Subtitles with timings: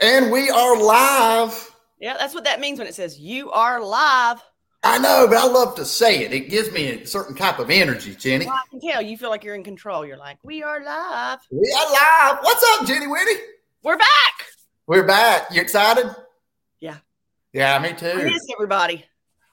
[0.00, 1.70] And we are live.
[2.00, 4.42] Yeah, that's what that means when it says you are live.
[4.82, 6.32] I know, but I love to say it.
[6.32, 8.44] It gives me a certain type of energy, Jenny.
[8.46, 10.04] Well, I can tell you feel like you're in control.
[10.06, 11.38] You're like, we are live.
[11.50, 12.38] We are live.
[12.42, 13.40] What's up, Jenny Winnie?
[13.82, 14.06] We're back.
[14.86, 15.46] We're back.
[15.50, 16.14] You excited?
[16.78, 16.98] Yeah.
[17.52, 18.22] Yeah, me I too.
[18.24, 19.04] miss everybody.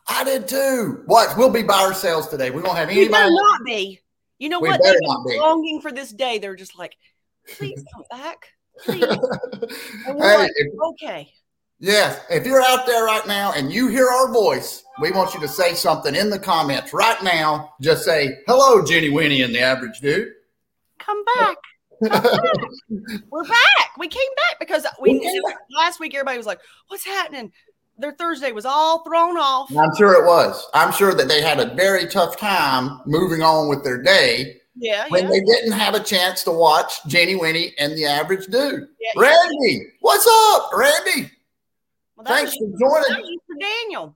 [0.07, 1.03] I did too.
[1.05, 1.37] What?
[1.37, 2.51] We'll be by ourselves today.
[2.51, 3.35] We won't have You better anybody.
[3.35, 4.01] not be.
[4.37, 4.81] You know We what?
[4.83, 5.31] They've not be.
[5.33, 6.37] been longing for this day.
[6.37, 6.95] They're just like,
[7.57, 8.49] please come back.
[8.79, 9.05] Please.
[10.05, 11.31] Hey, like, if, okay.
[11.79, 15.39] yes, if you're out there right now and you hear our voice, we want you
[15.39, 17.73] to say something in the comments right now.
[17.81, 20.29] Just say, hello, Jenny Winnie and the average dude.
[20.99, 21.57] Come back.
[23.29, 23.97] We're back.
[23.97, 25.43] We came back because we knew
[25.77, 27.51] last week everybody was like, what's happening?
[27.97, 29.71] Their Thursday was all thrown off.
[29.75, 30.67] I'm sure it was.
[30.73, 35.05] I'm sure that they had a very tough time moving on with their day Yeah,
[35.09, 35.29] when yeah.
[35.29, 38.87] they didn't have a chance to watch Jenny Winnie and the average dude.
[38.99, 39.21] yeah, yeah.
[39.21, 41.31] Randy, what's up, Randy?
[42.15, 43.39] Well, Thanks for joining.
[43.47, 44.15] for Daniel.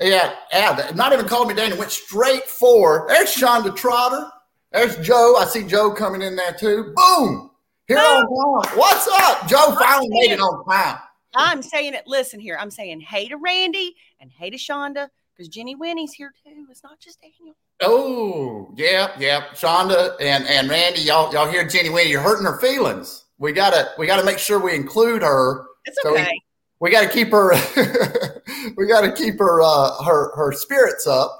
[0.00, 0.92] Yeah, yeah.
[0.94, 1.78] Not even calling me Daniel.
[1.78, 3.06] Went straight for.
[3.08, 4.30] There's Shonda Trotter.
[4.72, 5.36] There's Joe.
[5.38, 6.92] I see Joe coming in there too.
[6.94, 7.50] Boom.
[7.88, 8.78] Here on time.
[8.78, 9.48] What's up?
[9.48, 10.98] Joe finally made it on time.
[11.34, 12.04] I'm saying it.
[12.06, 12.56] Listen here.
[12.60, 16.66] I'm saying hey to Randy and hey to Shonda because Jenny Winnie's here too.
[16.70, 17.56] It's not just Daniel.
[17.80, 19.46] Oh, yeah, yeah.
[19.54, 23.24] Shonda and, and Randy, y'all y'all hear Jenny Winnie, you're hurting her feelings.
[23.38, 25.64] We gotta we gotta make sure we include her.
[25.84, 26.40] It's So we- okay.
[26.80, 27.52] We gotta keep her
[28.76, 31.30] we gotta keep her uh her her spirits up.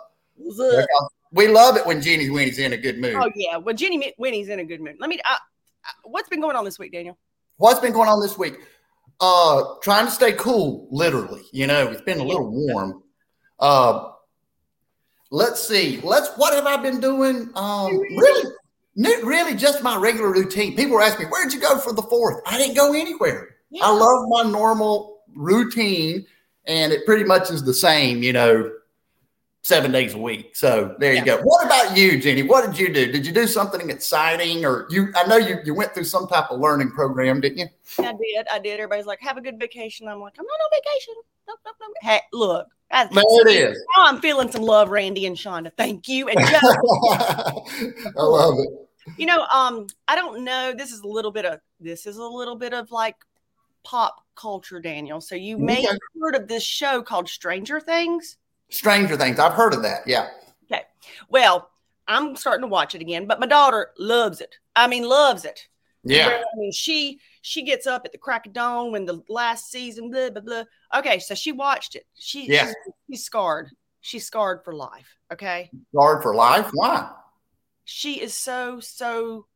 [1.31, 3.15] We love it when Jenny Winnie's in a good mood.
[3.17, 3.57] Oh yeah.
[3.57, 4.97] Well, Jenny Winnie's in a good mood.
[4.99, 5.19] Let me.
[5.25, 5.37] Uh, uh,
[6.05, 7.19] what's been going on this week, Daniel?
[7.59, 8.55] What's been going on this week?
[9.21, 11.43] Uh, trying to stay cool, literally.
[11.53, 13.03] You know, it's been a little warm.
[13.61, 14.11] Uh,
[15.31, 16.01] let's see.
[16.03, 16.29] Let's.
[16.37, 17.51] What have I been doing?
[17.55, 18.53] Um, really,
[18.97, 20.77] really, just my regular routine.
[20.77, 22.43] People ask me, "Where'd you go for the fourth?
[22.47, 23.57] I didn't go anywhere.
[23.83, 26.27] I love my normal routine,
[26.67, 28.23] and it pretty much is the same.
[28.23, 28.73] You know,
[29.63, 30.57] seven days a week.
[30.57, 31.39] So there you go.
[31.43, 32.43] What about you, Jenny?
[32.43, 33.13] What did you do?
[33.13, 35.13] Did you do something exciting, or you?
[35.15, 37.69] I know you you went through some type of learning program, didn't you?
[37.99, 38.47] I did.
[38.51, 38.81] I did.
[38.81, 41.15] Everybody's like, "Have a good vacation." I'm like, "I'm not on vacation."
[41.47, 41.95] Nope, nope, nope.
[42.03, 42.69] Hey, look.
[42.91, 43.85] I, There it is.
[43.97, 45.71] Now I'm feeling some love, Randy and Shonda.
[45.77, 46.29] Thank you.
[46.29, 48.69] And Joe, I love it.
[49.19, 50.73] you know, um, I don't know.
[50.77, 53.17] This is a little bit of this is a little bit of like
[53.85, 55.21] pop culture, Daniel.
[55.21, 55.87] So you may Okay.
[55.89, 58.37] have heard of this show called Stranger Things.
[58.71, 59.39] Stranger Things.
[59.39, 60.07] I've heard of that.
[60.07, 60.29] Yeah.
[60.71, 60.83] Okay.
[61.29, 61.71] Well,
[62.07, 64.55] I'm starting to watch it again, but my daughter loves it.
[64.77, 65.69] I mean, loves it.
[66.05, 66.29] Yeah.
[66.29, 70.11] I mean, she she gets up at the crack of dawn when the last season,
[70.11, 70.65] blah blah blah.
[70.95, 72.07] Okay, so she watched it.
[72.15, 72.67] She Yeah.
[72.67, 72.75] she's,
[73.11, 73.71] she's scarred.
[74.01, 75.17] She's scarred for life.
[75.33, 76.71] Okay, Scarred for life.
[76.73, 77.11] Why?
[77.85, 79.47] she is so so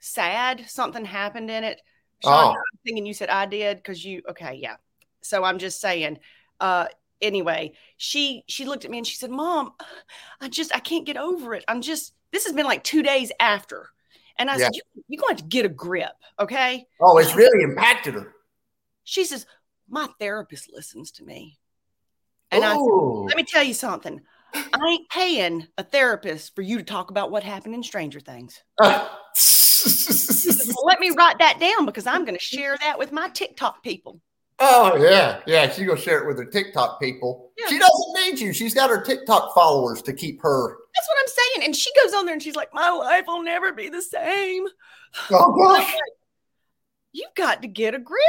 [0.00, 0.64] sad.
[0.68, 1.80] Something happened in it.
[2.24, 2.50] Oh.
[2.50, 4.22] I'm thinking you said I did because you.
[4.28, 4.76] Okay, yeah.
[5.22, 6.18] So I'm just saying.
[6.60, 6.86] Uh,
[7.20, 9.72] anyway, she she looked at me and she said, "Mom,
[10.40, 11.64] I just I can't get over it.
[11.68, 13.88] I'm just this has been like two days after."
[14.42, 14.64] And I Yeah.
[14.64, 16.10] said, you, "You're going to get a grip,
[16.40, 18.34] okay?" Oh, it's really impacted her.
[19.04, 19.46] She says,
[19.88, 21.58] My therapist listens to me.
[22.50, 22.90] And I said,
[23.28, 24.20] let me tell you something.
[24.54, 28.62] I ain't paying a therapist for you to talk about what happened in Stranger Things.
[29.34, 33.12] She says, well, let me write that down because I'm going to share that with
[33.12, 34.20] my TikTok people.
[34.62, 35.70] Oh yeah, yeah.
[35.70, 37.52] She's gonna share it with her TikTok people.
[37.58, 37.66] Yeah.
[37.68, 38.52] She doesn't need you.
[38.52, 40.78] She's got her TikTok followers to keep her.
[40.94, 41.66] That's what I'm saying.
[41.66, 44.66] And she goes on there and she's like, My life will never be the same.
[45.30, 45.94] Oh gosh.
[47.12, 48.20] You've got to get a grip.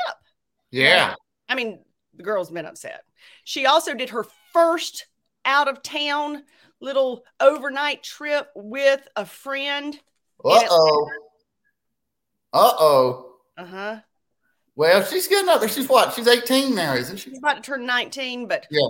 [0.71, 1.15] Yeah.
[1.47, 1.79] I mean,
[2.15, 3.03] the girl's been upset.
[3.43, 5.07] She also did her first
[5.45, 6.43] out of town
[6.81, 9.95] little overnight trip with a friend.
[10.43, 11.09] Uh oh.
[12.51, 13.35] Uh oh.
[13.57, 13.99] Uh huh.
[14.75, 15.69] Well, she's getting up there.
[15.69, 16.13] She's what?
[16.13, 17.29] She's 18 now, isn't she?
[17.29, 18.87] She's about to turn 19, but Yeah.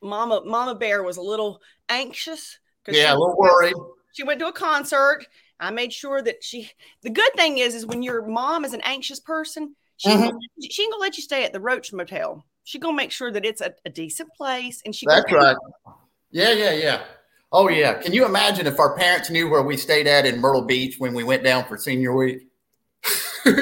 [0.00, 3.74] Mama Mama Bear was a little anxious Yeah, a she, little worried.
[4.12, 5.26] she went to a concert.
[5.58, 6.70] I made sure that she.
[7.02, 10.20] The good thing is, is when your mom is an anxious person, she Mhm.
[10.30, 10.38] gonna-
[10.70, 12.44] she ain't gonna let you stay at the Roach Motel.
[12.62, 15.04] She gonna make sure that it's a, a decent place, and she.
[15.06, 15.56] That's right.
[16.30, 17.04] Yeah, yeah, yeah.
[17.50, 17.94] Oh, yeah.
[17.94, 21.12] Can you imagine if our parents knew where we stayed at in Myrtle Beach when
[21.14, 22.46] we went down for senior week?
[23.44, 23.52] They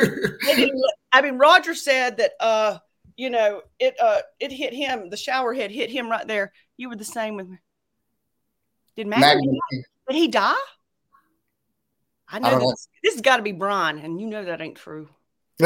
[0.55, 2.33] didn't look- I mean, Roger said that.
[2.41, 2.79] uh
[3.17, 5.09] you know, it uh it hit him.
[5.09, 6.53] The shower head hit him right there.
[6.77, 7.57] You were the same with me.
[8.97, 9.37] Did Magnum?
[9.37, 9.61] Magnum,
[10.09, 10.55] Did he die?
[12.29, 12.71] I know know.
[12.71, 15.09] this, this has got to be Brian, and you know that ain't true.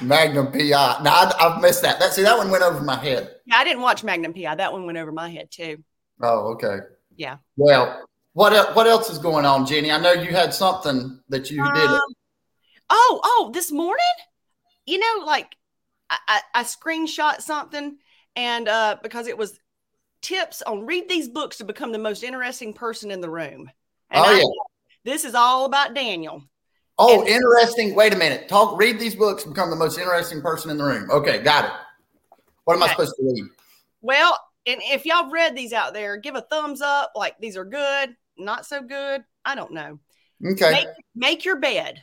[0.00, 1.00] Magnum PI.
[1.02, 1.98] No, I, I've missed that.
[1.98, 3.34] That see that one went over my head.
[3.46, 4.54] Yeah, I didn't watch Magnum PI.
[4.56, 5.82] That one went over my head too.
[6.22, 6.78] Oh, okay.
[7.16, 7.38] Yeah.
[7.56, 8.04] Well,
[8.34, 9.90] what el- what else is going on, Jenny?
[9.90, 11.90] I know you had something that you did.
[12.90, 14.04] Oh, oh, this morning?
[14.90, 15.56] you know, like
[16.10, 17.96] I, I, I screenshot something
[18.36, 19.58] and uh, because it was
[20.20, 23.70] tips on read these books to become the most interesting person in the room.
[24.10, 24.44] And oh, I, yeah.
[25.04, 26.42] This is all about Daniel.
[26.98, 27.94] Oh, And- interesting.
[27.94, 28.48] Wait a minute.
[28.48, 28.78] Talk.
[28.78, 29.44] Read these books.
[29.44, 31.10] Become the most interesting person in the room.
[31.10, 31.70] Okay, got it.
[32.64, 33.44] What am I supposed to read?
[34.02, 37.12] Well, and if y'all read these out there, give a thumbs up.
[37.14, 39.24] Like these are good, not so good.
[39.44, 39.98] I don't know.
[40.44, 40.70] Okay.
[40.70, 42.02] Make, make your bed.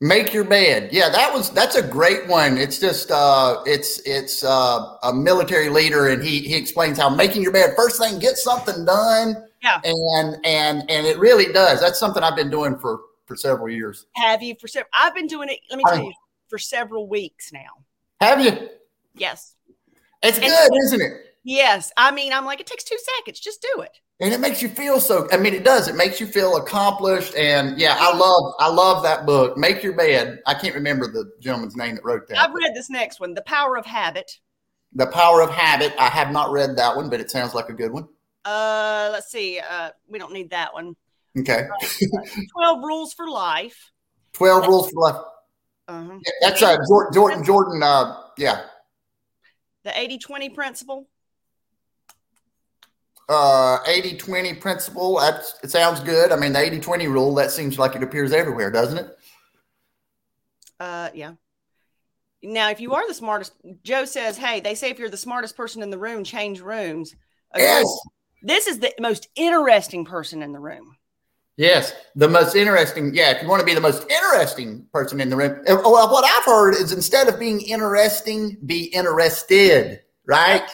[0.00, 0.90] Make your bed.
[0.92, 2.56] Yeah, that was that's a great one.
[2.56, 7.42] It's just uh it's it's uh a military leader and he he explains how making
[7.42, 9.44] your bed first thing get something done.
[9.60, 9.80] Yeah.
[9.82, 11.80] And and and it really does.
[11.80, 14.06] That's something I've been doing for for several years.
[14.14, 14.88] Have you for several?
[14.94, 15.58] I've been doing it.
[15.68, 16.12] Let me I- tell you,
[16.48, 17.84] for several weeks now.
[18.20, 18.68] Have you?
[19.14, 19.54] Yes,
[20.22, 21.12] It's And- good, isn't it?
[21.42, 21.90] yes.
[21.96, 23.40] I mean, I'm like, it takes two seconds.
[23.40, 23.98] Just do it.
[24.20, 25.86] And it makes you feel so I mean it does.
[25.88, 29.56] It makes you feel accomplished and yeah, I love I love that book.
[29.56, 30.40] Make your bed.
[30.46, 32.38] I can't remember the gentleman's name that wrote that.
[32.38, 34.38] I've read this next one, The Power of Habit.
[34.92, 35.94] the Power of Habit.
[35.98, 38.08] I have not read that one, but it sounds like a good one.
[38.44, 39.60] Uh, let's see.
[39.60, 40.96] Uh, we don't need that one.
[41.38, 41.68] Okay.
[42.56, 43.92] Twelve Rules for Life.
[44.32, 45.22] 12 rules for life.
[45.88, 46.12] Uh-huh.
[46.24, 47.82] Yeah, that's uh, Jordan, Jordan, Jordan.
[47.82, 48.62] Uh, yeah,
[49.84, 51.08] The 80-20 principle.
[53.28, 55.18] Uh, 80 20 principle.
[55.18, 56.32] That's, it sounds good.
[56.32, 59.16] I mean, the 80 20 rule, that seems like it appears everywhere, doesn't it?
[60.80, 61.32] Uh, yeah.
[62.42, 63.52] Now, if you are the smartest,
[63.82, 67.14] Joe says, "Hey, they say if you're the smartest person in the room, change rooms."
[67.54, 67.64] Okay.
[67.64, 68.00] Yes.
[68.42, 70.96] This is the most interesting person in the room.
[71.56, 71.92] Yes.
[72.14, 73.12] The most interesting.
[73.12, 73.32] Yeah.
[73.32, 76.24] If you want to be the most interesting person in the room, uh, well, what
[76.24, 80.70] I've heard is instead of being interesting, be interested, right?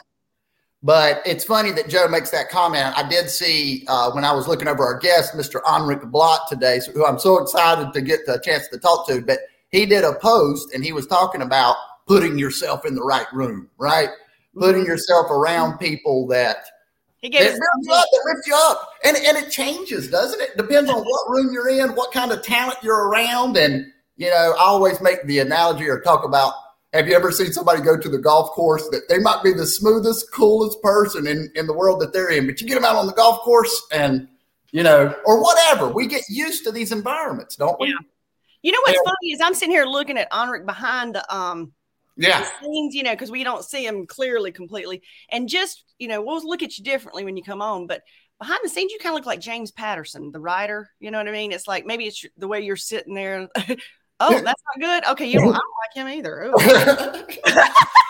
[0.85, 2.93] But it's funny that Joe makes that comment.
[2.95, 5.63] I did see uh, when I was looking over our guest, Mr.
[5.63, 9.23] Anric Blatt today, who I'm so excited to get the chance to talk to.
[9.23, 9.39] But
[9.71, 11.77] he did a post and he was talking about
[12.07, 14.11] putting yourself in the right room, right?
[14.55, 16.59] Putting yourself around people that
[17.23, 20.41] He it gave us builds up, it lifts you up, and and it changes, doesn't
[20.43, 20.55] it?
[20.59, 23.87] Depends on what room you're in, what kind of talent you're around, and
[24.17, 26.53] you know, I always make the analogy or talk about.
[26.95, 29.67] Have you ever seen somebody go to the golf course that they might be the
[29.67, 32.97] smoothest, coolest person in in the world that they're in, but you get them out
[32.97, 34.29] on the golf course and
[34.71, 35.89] you know, or whatever.
[35.89, 37.89] We get used to these environments, don't we?
[37.89, 37.95] Yeah.
[38.63, 39.11] You know what's Yeah.
[39.13, 41.73] funny is I'm sitting here looking at Anric behind the um
[42.17, 42.41] Yeah.
[42.41, 45.03] the scenes, you know, because we don't see him clearly completely.
[45.31, 48.03] And just, you know, we'll look at you differently when you come on, but
[48.41, 50.91] behind the scenes, you kind of look like James Patterson, the writer.
[50.99, 51.53] You know what I mean?
[51.53, 53.49] It's like maybe it's the way you're sitting there.
[54.21, 55.07] oh, that's not good.
[55.13, 56.53] Okay, you don't, I don't like him either.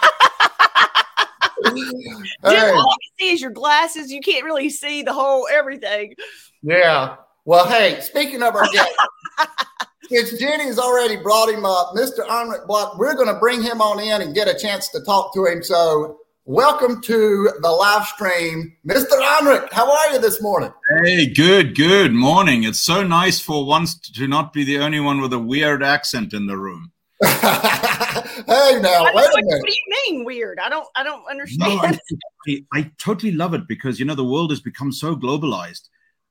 [2.42, 2.70] Hey.
[2.70, 4.12] all I can see is your glasses.
[4.12, 6.14] You can't really see the whole everything.
[6.62, 7.16] Yeah.
[7.44, 8.90] Well, hey, speaking of our guest,
[10.08, 12.26] since Jenny's already brought him up, Mr.
[12.26, 15.32] Anric Blatt, we're going to bring him on in and get a chance to talk
[15.34, 15.62] to him.
[15.62, 19.12] So, welcome to the live stream, Mr.
[19.12, 19.73] Anric.
[19.73, 20.73] How are you this morning?
[21.02, 22.64] Hey, good, good morning.
[22.64, 26.32] It's so nice for once to not be the only one with a weird accent
[26.32, 26.93] in the room.
[27.25, 29.61] hey, now, I know, wait what, a minute.
[29.61, 30.58] what do you mean weird?
[30.61, 32.00] I don't I don't No, understand.
[32.47, 35.88] I, I, I totally love it because you know the world has become so globalized,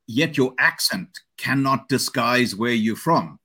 [0.07, 3.39] yet your accent cannot disguise where you're from.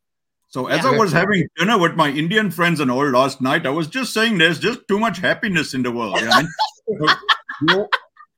[0.48, 0.92] So as Yeah.
[0.92, 4.14] I was having dinner with my Indian friends and all last night, I was just
[4.14, 6.20] saying there's just too much happiness in the world.
[6.20, 6.50] you I mean?
[7.68, 7.88] Your,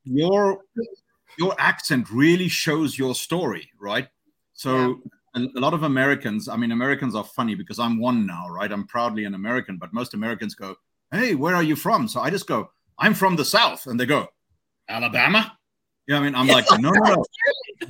[0.05, 0.59] your
[1.39, 4.09] your accent really shows your story, right?
[4.55, 5.03] So
[5.35, 8.73] a, a lot of Americans, I mean, Americans are funny because I'm one now, right?
[8.73, 10.77] I'm proudly an American, but most Americans go,
[11.13, 14.07] "Hey, where are you from?" So I just go, "I'm from the South," and they
[14.07, 14.29] go,
[14.89, 15.57] "Alabama."
[16.07, 17.25] Yeah, I mean, I'm like, no, no,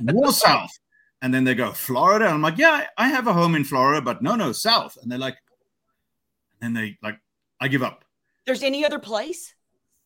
[0.01, 0.71] no, more South.
[1.21, 2.25] And then they go, Florida.
[2.25, 4.97] And I'm like, yeah, I have a home in Florida, but no, no, South.
[5.01, 5.37] And they're like,
[6.61, 7.19] and then they like,
[7.59, 8.03] I give up.
[8.45, 9.53] There's any other place?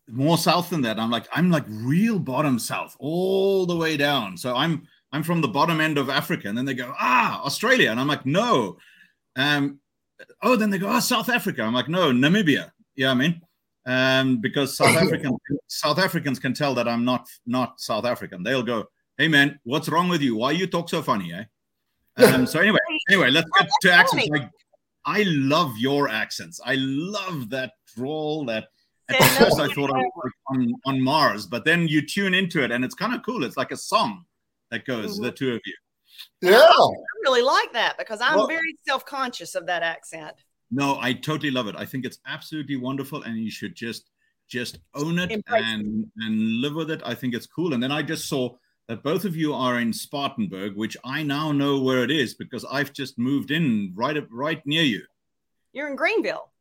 [0.10, 1.00] More South than that.
[1.00, 4.38] I'm like, I'm like real bottom South, all the way down.
[4.38, 6.50] So I'm I'm from the bottom end of Africa.
[6.50, 7.90] And then they go, ah, Australia.
[7.90, 8.78] And I'm like, no.
[9.38, 9.80] Um,
[10.42, 11.64] oh, then they go, oh, South Africa.
[11.64, 12.72] I'm like, no, Namibia.
[12.96, 13.42] Yeah, I mean,
[13.86, 18.44] um, because South African South Africans can tell that I'm not not South African.
[18.44, 18.86] They'll go,
[19.18, 20.36] "Hey man, what's wrong with you?
[20.36, 21.44] Why you talk so funny?" Eh?
[22.26, 22.80] Um, so anyway,
[23.10, 24.30] anyway, let's get to accents.
[24.34, 24.50] I,
[25.06, 26.60] I love your accents.
[26.66, 28.46] I love that drawl.
[28.46, 28.68] That
[29.10, 32.64] at Say first I thought I was on, on Mars, but then you tune into
[32.64, 33.44] it and it's kind of cool.
[33.44, 34.26] It's like a song
[34.72, 35.24] that goes Mhm.
[35.24, 35.74] the two of you.
[36.42, 36.58] Yeah.
[36.60, 36.90] I
[37.24, 40.34] really like that because I'm Well- very self conscious of that accent.
[40.72, 41.76] No, I totally love it.
[41.78, 44.10] I think it's absolutely wonderful, and you should just
[44.48, 45.66] just own it Embrace it.
[45.68, 47.02] and and live with it.
[47.06, 47.74] I think it's cool.
[47.74, 48.56] And then I just saw
[48.88, 52.66] that both of you are in Spartanburg, which I now know where it is because
[52.66, 55.04] I've just moved in right up right near you.
[55.74, 56.52] You're in Greenville.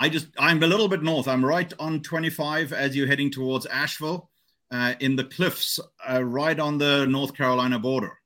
[0.00, 1.28] I just I'm a little bit north.
[1.28, 4.30] I'm right on 25 as you're heading towards Asheville,
[4.72, 5.78] uh, in the cliffs,
[6.08, 8.18] uh, right on the North Carolina border.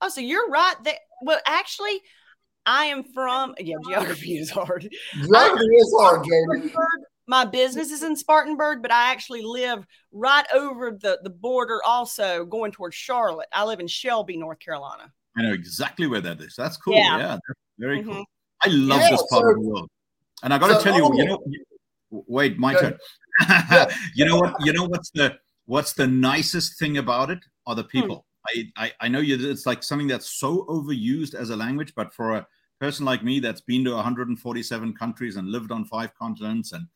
[0.00, 0.98] Oh, so you're right there.
[1.22, 2.00] Well, actually,
[2.66, 4.88] I am from yeah, geography is hard.
[5.14, 6.72] Geography is hard, Jamie.
[7.28, 12.44] My business is in Spartanburg, but I actually live right over the, the border, also
[12.44, 13.48] going towards Charlotte.
[13.52, 15.12] I live in Shelby, North Carolina.
[15.36, 16.54] I know exactly where that is.
[16.56, 16.94] That's cool.
[16.94, 17.18] Yeah.
[17.18, 18.12] Yeah, that's very Mhm.
[18.12, 18.24] cool.
[18.62, 19.90] I love Yeah, this part so- of the world.
[20.42, 21.42] And I got to so- tell you, you know,
[22.10, 22.98] wait, my Go turn.
[24.14, 24.54] you know what?
[24.64, 28.24] You know what's the what's the nicest thing about it are the people.
[28.46, 29.50] I, I I know you.
[29.50, 32.46] It's like something that's so overused as a language, but for a
[32.80, 36.86] person like me that's been to 147 countries and lived on five continents and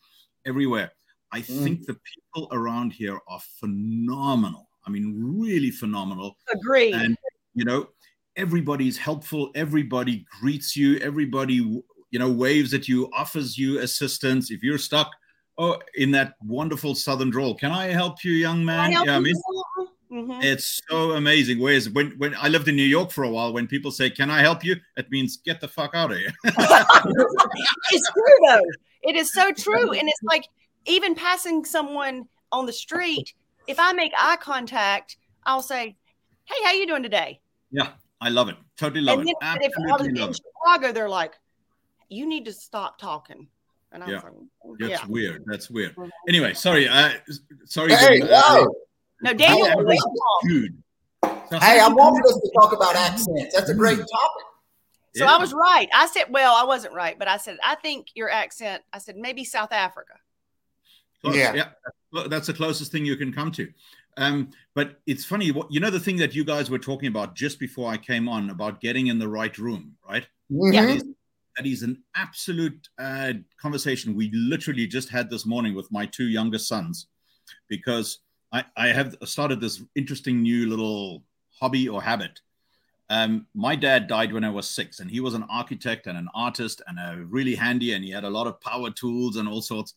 [0.46, 0.92] everywhere,
[1.32, 1.62] I Mm.
[1.64, 4.68] think the people around here are phenomenal.
[4.86, 6.94] I mean, really phenomenal Agreed.
[6.94, 7.16] and
[7.54, 7.88] you know
[8.36, 14.62] everybody's helpful everybody greets you everybody you know waves at you offers you assistance if
[14.62, 15.10] you're stuck
[15.58, 19.34] oh in that wonderful southern drawl can i help you young man yeah i mean
[20.12, 20.42] Mhm.
[20.44, 23.66] it's so amazing whereas when when i lived in new york for a while when
[23.66, 26.32] people say can i help you it means get the fuck out of here
[27.90, 28.62] it's true though.
[29.02, 29.92] It is so true.
[29.92, 30.44] And it's like
[30.86, 33.32] even passing someone on the street,
[33.66, 35.16] if I make eye contact,
[35.46, 35.96] I'll say,
[36.44, 37.40] Hey, how you doing today?
[37.72, 37.90] yeah
[38.20, 40.92] i love it totally love and it then if I was in love it Chicago,
[40.92, 41.34] they're like,
[42.08, 43.46] You need to stop talking.
[43.92, 44.28] And I was Yeah.
[44.28, 45.06] like, that's Yeah.
[45.08, 45.94] weird that's weird
[46.28, 47.12] anyway sorry uh
[47.64, 48.64] sorry Hey, Jim, uh.
[49.22, 50.42] No, Daniel, Hey, please hey, talk.
[50.48, 50.82] dude
[51.60, 53.54] Hey, I did you wanted us to talk about accents.
[53.54, 54.44] That's a great topic.
[55.14, 55.34] So Yeah.
[55.34, 55.88] I was right.
[55.92, 59.16] I said, well, I wasn't right, but I said, I think your accent, I said,
[59.16, 60.14] maybe South Africa.
[61.20, 61.54] Close, Yeah.
[61.54, 61.68] yeah,
[62.12, 63.72] Well, that's the closest thing you can come to.
[64.16, 67.34] Um, but it's funny, what you know, the thing that you guys were talking about
[67.34, 70.26] just before I came on about getting in the right room, right?
[70.50, 70.72] Mhm.
[70.72, 70.86] Yeah.
[70.86, 71.04] That is,
[71.56, 76.28] that is an absolute uh, conversation we literally just had this morning with my two
[76.28, 77.08] youngest sons,
[77.68, 78.20] because
[78.52, 81.24] I, I have started this interesting new little
[81.60, 82.40] hobby or habit.
[83.10, 86.28] Um, my dad died when I was six, and he was an architect and an
[86.34, 89.60] artist and a really handy, and he had a lot of power tools and all
[89.60, 89.94] sorts.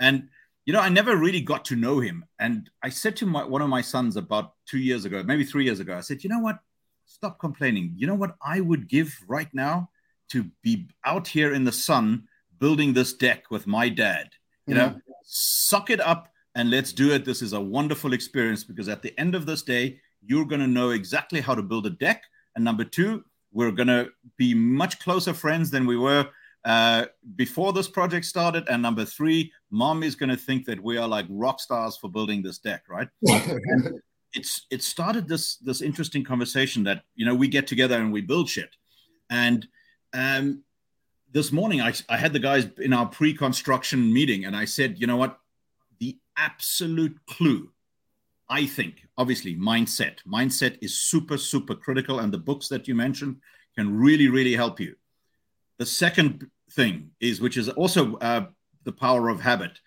[0.00, 0.28] And
[0.66, 2.24] you know, I never really got to know him.
[2.40, 5.64] And I said to my, one of my sons about two years ago, maybe three
[5.64, 6.58] years ago, I said, you know what?
[7.06, 7.94] Stop complaining.
[7.96, 9.90] You know what I would give right now
[10.30, 12.26] to be out here in the sun
[12.58, 14.30] building this deck with my dad.
[14.66, 17.24] You know, suck it up and let's do it.
[17.24, 20.66] This is a wonderful experience because at the end of this day, you're going to
[20.66, 22.24] know exactly how to build a deck.
[22.56, 26.28] And number two, we're going to be much closer friends than we were
[26.64, 28.64] uh, before this project started.
[28.68, 32.10] And number three, mom is going to think that we are like rock stars for
[32.10, 33.08] building this deck, right?
[34.36, 38.20] it's it started this this interesting conversation that you know we get together and we
[38.20, 38.76] build shit
[39.30, 39.66] and
[40.14, 40.62] um
[41.32, 45.06] this morning I, I had the guys in our pre-construction meeting and i said you
[45.06, 45.38] know what
[46.00, 47.70] the absolute clue
[48.48, 53.36] i think obviously mindset mindset is super super critical and the books that you mentioned
[53.76, 54.94] can really really help you
[55.78, 58.46] the second thing is which is also uh,
[58.84, 59.80] the power of habit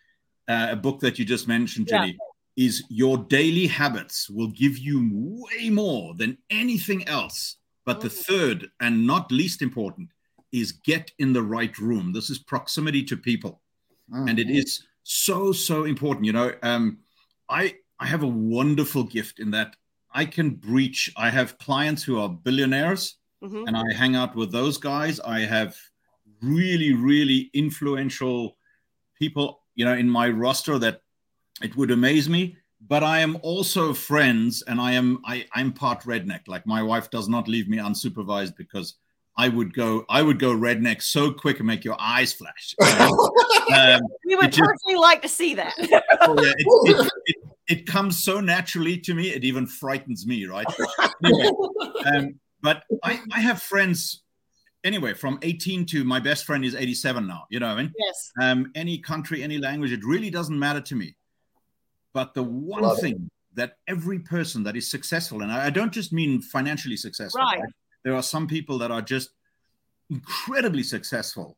[0.47, 1.99] uh, a book that you just mentioned Yeah.
[1.99, 2.17] jenny
[2.57, 7.55] is your daily habits will give you way more than anything else.
[7.85, 8.25] But the Mhm.
[8.25, 10.09] third and not least important
[10.51, 12.11] is get in the right room.
[12.11, 13.61] This is proximity to people.
[14.11, 14.29] Mm.
[14.29, 16.25] And it is so, so important.
[16.25, 16.97] You know, um,
[17.47, 19.75] I I have a wonderful gift in that
[20.11, 21.11] I can breach.
[21.17, 23.67] I have clients who are billionaires Mhm.
[23.67, 25.19] and I hang out with those guys.
[25.19, 25.75] I have
[26.41, 28.57] really, really influential
[29.17, 31.01] people, you know, in my roster that
[31.61, 32.55] it would amaze me.
[32.87, 36.47] But I am also friends, and I am I, I'm part redneck.
[36.47, 38.93] Like my wife does not leave me unsupervised because
[39.35, 42.75] I would go I would go redneck so quick and make your eyes flash.
[42.79, 45.73] um, We would It just- personally like to see that.
[46.21, 46.65] oh, yeah, it,
[46.95, 47.35] it, it,
[47.69, 50.67] it comes so naturally to me, it even frightens me, right?
[51.23, 51.51] Anyway,
[52.05, 54.23] um, but I, I have friends
[54.85, 57.43] anyway from 18 to my best friend is 87 now.
[57.49, 57.93] You know what I mean?
[57.99, 58.31] yes.
[58.41, 61.15] Um, any country, any language, it really doesn't matter to me.
[62.13, 63.01] But the one Love it.
[63.01, 67.41] thing that every person that is successful, and I, I don't just mean financially successful,
[67.41, 67.61] Right.
[68.05, 69.31] there are some people that are just
[70.09, 71.57] incredibly successful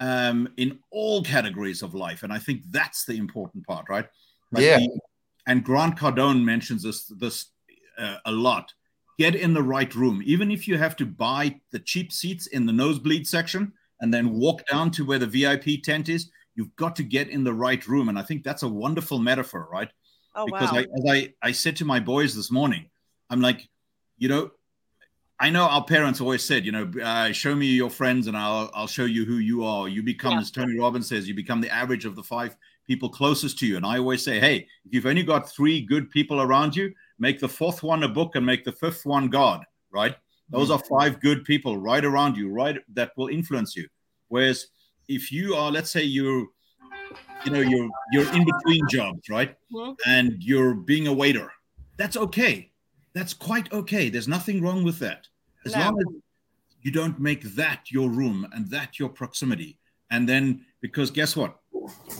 [0.00, 2.22] um, in all categories of life.
[2.24, 4.06] And I think that's the important part, right?
[4.52, 4.78] Like Yeah.
[4.78, 5.00] the-
[5.46, 7.46] and Grant Cardone mentions this this
[7.98, 8.72] uh, a lot.
[9.18, 12.66] Get in the right room, even if you have to buy the cheap seats in
[12.66, 16.30] the nosebleed section and then walk down to where the VIP tent is.
[16.54, 19.68] You've got to get in the right room, and I think that's a wonderful metaphor,
[19.70, 19.90] right?
[20.34, 20.78] Oh, because wow.
[20.78, 22.90] I, as I, I said to my boys this morning,
[23.30, 23.66] I'm like,
[24.18, 24.50] you know,
[25.38, 28.70] I know our parents always said, you know, uh, show me your friends and I'll
[28.74, 29.88] I'll show you who you are.
[29.88, 30.40] You become, yeah.
[30.40, 33.76] as Tony Robbins says, you become the average of the five people closest to you.
[33.76, 37.40] And I always say, hey, if you've only got three good people around you, make
[37.40, 39.64] the fourth one a book and make the fifth one God.
[39.90, 40.16] Right?
[40.50, 42.78] Those are five good people right around you, right?
[42.94, 43.88] That will influence you.
[44.28, 44.68] Whereas
[45.08, 46.46] if you are, let's say you're,
[47.44, 49.56] you know, you're you're in between jobs, right?
[49.72, 49.92] Mm-hmm.
[50.06, 51.52] And you're being a waiter,
[51.96, 52.70] that's okay
[53.16, 54.10] that's quite okay.
[54.10, 55.26] There's nothing wrong with that.
[55.64, 55.80] As no.
[55.80, 56.06] long as
[56.82, 59.78] you don't make that your room and that your proximity.
[60.10, 61.56] And then, because guess what?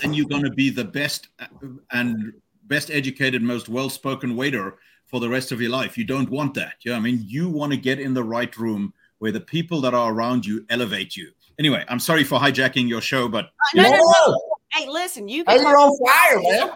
[0.01, 1.47] Then you're going to be the best uh,
[1.93, 2.33] and
[2.65, 5.97] best educated, most well spoken waiter for the rest of your life.
[5.97, 6.75] You don't want that.
[6.85, 6.97] Yeah.
[6.97, 10.13] I mean, you want to get in the right room where the people that are
[10.13, 11.31] around you elevate you.
[11.59, 13.47] Anyway, I'm sorry for hijacking your show, but.
[13.47, 14.41] Uh, no, no, no.
[14.73, 15.45] Hey, listen, you.
[15.47, 16.75] Hey, you're on fire, man.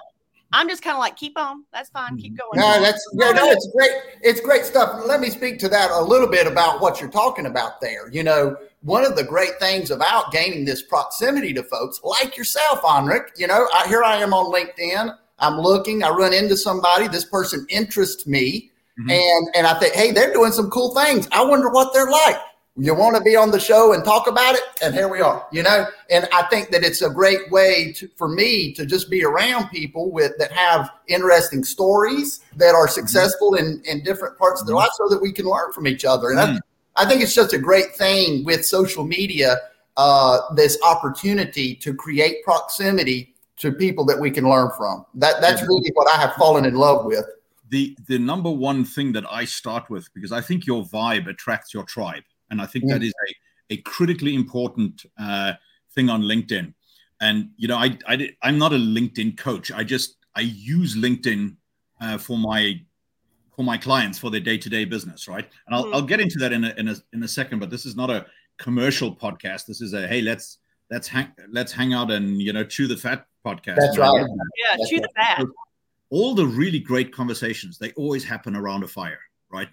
[0.53, 1.65] I'm just kind of like, keep on.
[1.73, 2.17] That's fine.
[2.17, 2.59] Keep mm-hmm.
[2.59, 2.81] going.
[2.81, 3.91] No, that's yeah, no, it's great.
[4.23, 5.03] It's great stuff.
[5.07, 8.11] Let me speak to that a little bit about what you're talking about there.
[8.11, 12.81] You know, one of the great things about gaining this proximity to folks like yourself,
[12.83, 15.17] Anric, you know, I, here I am on LinkedIn.
[15.39, 18.71] I'm looking, I run into somebody, this person interests me.
[18.99, 19.11] Mm-hmm.
[19.11, 21.29] And and I think, hey, they're doing some cool things.
[21.33, 22.37] I wonder what they're like
[22.77, 25.47] you want to be on the show and talk about it and here we are
[25.53, 29.11] you know and i think that it's a great way to, for me to just
[29.11, 34.61] be around people with that have interesting stories that are successful in in different parts
[34.61, 36.61] of their life so that we can learn from each other and mm.
[37.01, 39.57] I, think it's just a great thing with social media
[39.97, 45.63] uh, this opportunity to create proximity to people that we can learn from that that's
[45.63, 47.27] really what i have fallen in love with
[47.69, 51.75] the the number one thing that i start with because i think your vibe attracts
[51.75, 55.55] your tribe and I think that is a, a critically important uh,
[55.95, 56.75] thing on LinkedIn.
[57.21, 59.71] And, you know, I, I, I'm not a LinkedIn coach.
[59.71, 61.57] I just, I use LinkedIn
[62.01, 62.81] uh, for my
[63.61, 65.47] for my clients for their day-to-day business right?
[65.67, 65.95] And I'll, mm.
[65.95, 68.09] I'll get into that in a, in a in a second but this is not
[68.09, 68.25] a
[68.57, 69.67] commercial podcast.
[69.67, 70.57] This is a hey let's
[70.91, 73.77] let's hang let's hang out and you know chew the fat podcast.
[73.77, 74.27] That's right.
[74.63, 74.79] yeah.
[74.79, 75.45] That's chew the fat.
[76.09, 79.21] All the really great conversations they always happen around a fire
[79.53, 79.69] right?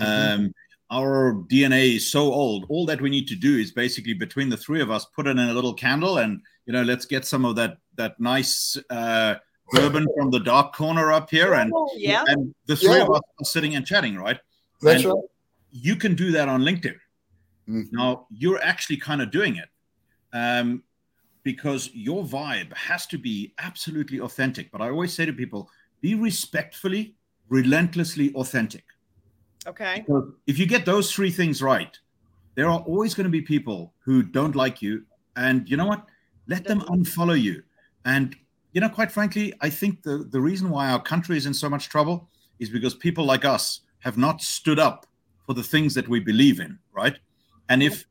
[0.00, 0.44] Mm-hmm.
[0.44, 0.54] um
[0.90, 2.64] our DNA is so old.
[2.70, 5.30] All that we need to do is basically between the three of us put it
[5.30, 9.34] in a little candle, and you know, let's get some of that that nice uh,
[9.72, 13.02] bourbon from the dark corner up here, and oh, yeah, and the three yeah.
[13.02, 14.38] of us are sitting and chatting, right?
[14.80, 15.24] That's and right.
[15.70, 16.96] You can do that on LinkedIn.
[17.68, 17.96] Mm-hmm.
[17.96, 19.68] Now you're actually kind of doing it.
[20.32, 20.82] Um,
[21.42, 24.68] because your vibe has to be absolutely authentic.
[24.72, 27.14] But I always say to people, be respectfully,
[27.48, 28.82] relentlessly authentic
[29.66, 30.04] Okay.
[30.06, 31.98] Because if you get those three things right,
[32.54, 35.04] there are always going to be people who don't like you.
[35.36, 36.06] And you know what?
[36.46, 37.62] Let them unfollow you.
[38.04, 38.36] And,
[38.76, 41.70] you know, quite frankly, I think the, the reason why our country is in so
[41.70, 45.06] much trouble is because people like us have not stood up
[45.46, 47.18] for the things that we believe in, right?
[47.70, 48.04] And if,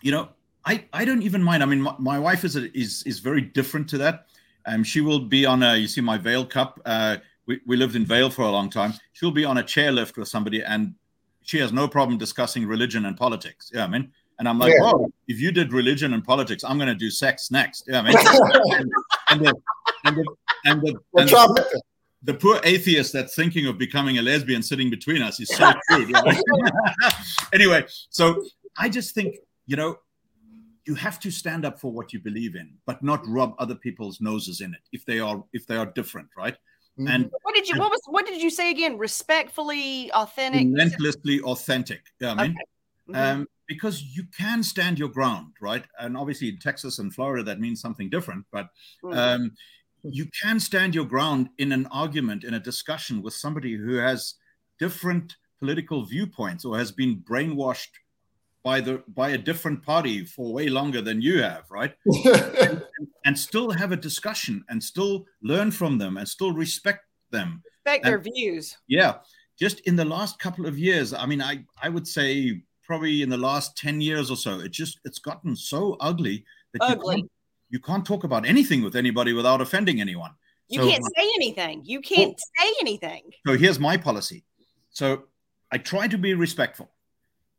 [0.00, 0.28] you know,
[0.64, 1.64] I, I don't even mind.
[1.64, 4.26] I mean, my, my wife is, a, is is very different to that.
[4.64, 6.80] Um, she will be on a, you see my Vail cup.
[6.84, 8.94] Uh, we, we lived in Vail for a long time.
[9.14, 10.94] She'll be on a chairlift with somebody and
[11.42, 13.72] she has no problem discussing religion and politics.
[13.74, 14.92] Yeah, I mean, and I'm like, yeah.
[15.28, 17.84] if you did religion and politics, I'm going to do sex next.
[17.86, 18.16] Yeah, I mean,
[19.28, 19.52] and, and,
[20.04, 20.24] and, the,
[20.64, 21.82] and, the, and the,
[22.22, 26.14] the, poor atheist that's thinking of becoming a lesbian sitting between us is so crude.
[27.52, 28.44] anyway, so
[28.76, 29.36] I just think,
[29.66, 29.98] you know,
[30.86, 34.20] you have to stand up for what you believe in, but not rub other people's
[34.20, 36.56] noses in it if they are if they are different, right?
[36.98, 37.08] Mm-hmm.
[37.08, 38.98] And what did you what was what did you say again?
[38.98, 42.00] Respectfully authentic, relentlessly authentic.
[42.18, 43.18] Yeah, I mean, okay.
[43.18, 43.40] mm-hmm.
[43.40, 45.84] um, because you can stand your ground, right?
[46.00, 48.68] And obviously in Texas and Florida that means something different, but
[49.04, 49.16] mm-hmm.
[49.16, 49.52] um,
[50.02, 54.34] you can stand your ground in an argument, in a discussion with somebody who has
[54.78, 57.88] different political viewpoints or has been brainwashed
[58.62, 61.94] by the by a different party for way longer than you have, right?
[62.06, 62.82] and,
[63.24, 67.62] and, still have a discussion and still learn from them and still respect them.
[67.64, 68.76] Respect and, their views.
[68.86, 69.18] Yeah.
[69.58, 73.28] Just in the last couple of years, I mean, I I would say probably in
[73.28, 77.16] the last 10 years or so, it just it's gotten so ugly that ugly.
[77.16, 77.30] you can't
[77.70, 80.32] you can't talk about anything with anybody without offending anyone.
[80.68, 81.82] You so, can't say anything.
[81.84, 83.22] You can't well, say anything.
[83.46, 84.44] So here's my policy.
[84.90, 85.24] So
[85.72, 86.90] I try to be respectful.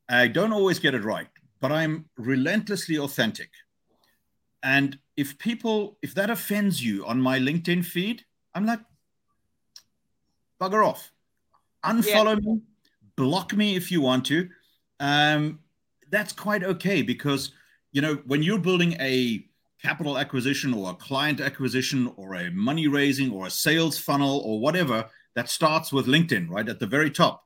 [0.07, 1.27] I don't always get it right,
[1.61, 3.49] but I'm relentlessly authentic.
[4.63, 8.81] And if people, if that offends you on my LinkedIn feed, I'm like,
[10.59, 11.11] bugger off.
[11.83, 12.53] Unfollow yeah.
[12.53, 12.61] me,
[13.15, 14.49] block me if you want to.
[14.99, 15.59] Um,
[16.09, 17.51] that's quite okay because,
[17.91, 19.45] you know, when you're building a
[19.81, 24.59] capital acquisition or a client acquisition or a money raising or a sales funnel or
[24.59, 26.67] whatever, that starts with LinkedIn, right?
[26.67, 27.45] At the very top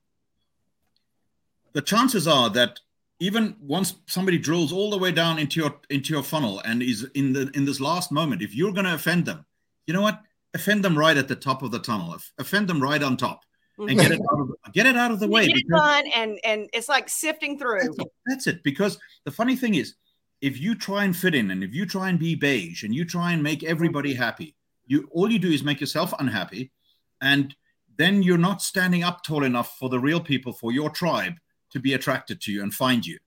[1.75, 2.79] the chances are that
[3.19, 7.05] even once somebody drills all the way down into your into your funnel and is
[7.13, 9.45] in the in this last moment, if you're going to offend them,
[9.85, 10.21] you know what?
[10.53, 12.15] Offend them right at the top of the tunnel.
[12.39, 13.41] Offend them right on top,
[13.77, 15.47] and get it out of get it out of the way.
[15.47, 17.81] Get it done, and and it's like sifting through.
[17.81, 18.63] That's it, that's it.
[18.63, 19.95] Because the funny thing is,
[20.41, 23.05] if you try and fit in, and if you try and be beige, and you
[23.05, 26.71] try and make everybody happy, you all you do is make yourself unhappy,
[27.21, 27.55] and
[27.97, 31.35] then you're not standing up tall enough for the real people, for your tribe
[31.71, 33.17] to be attracted to you and find you.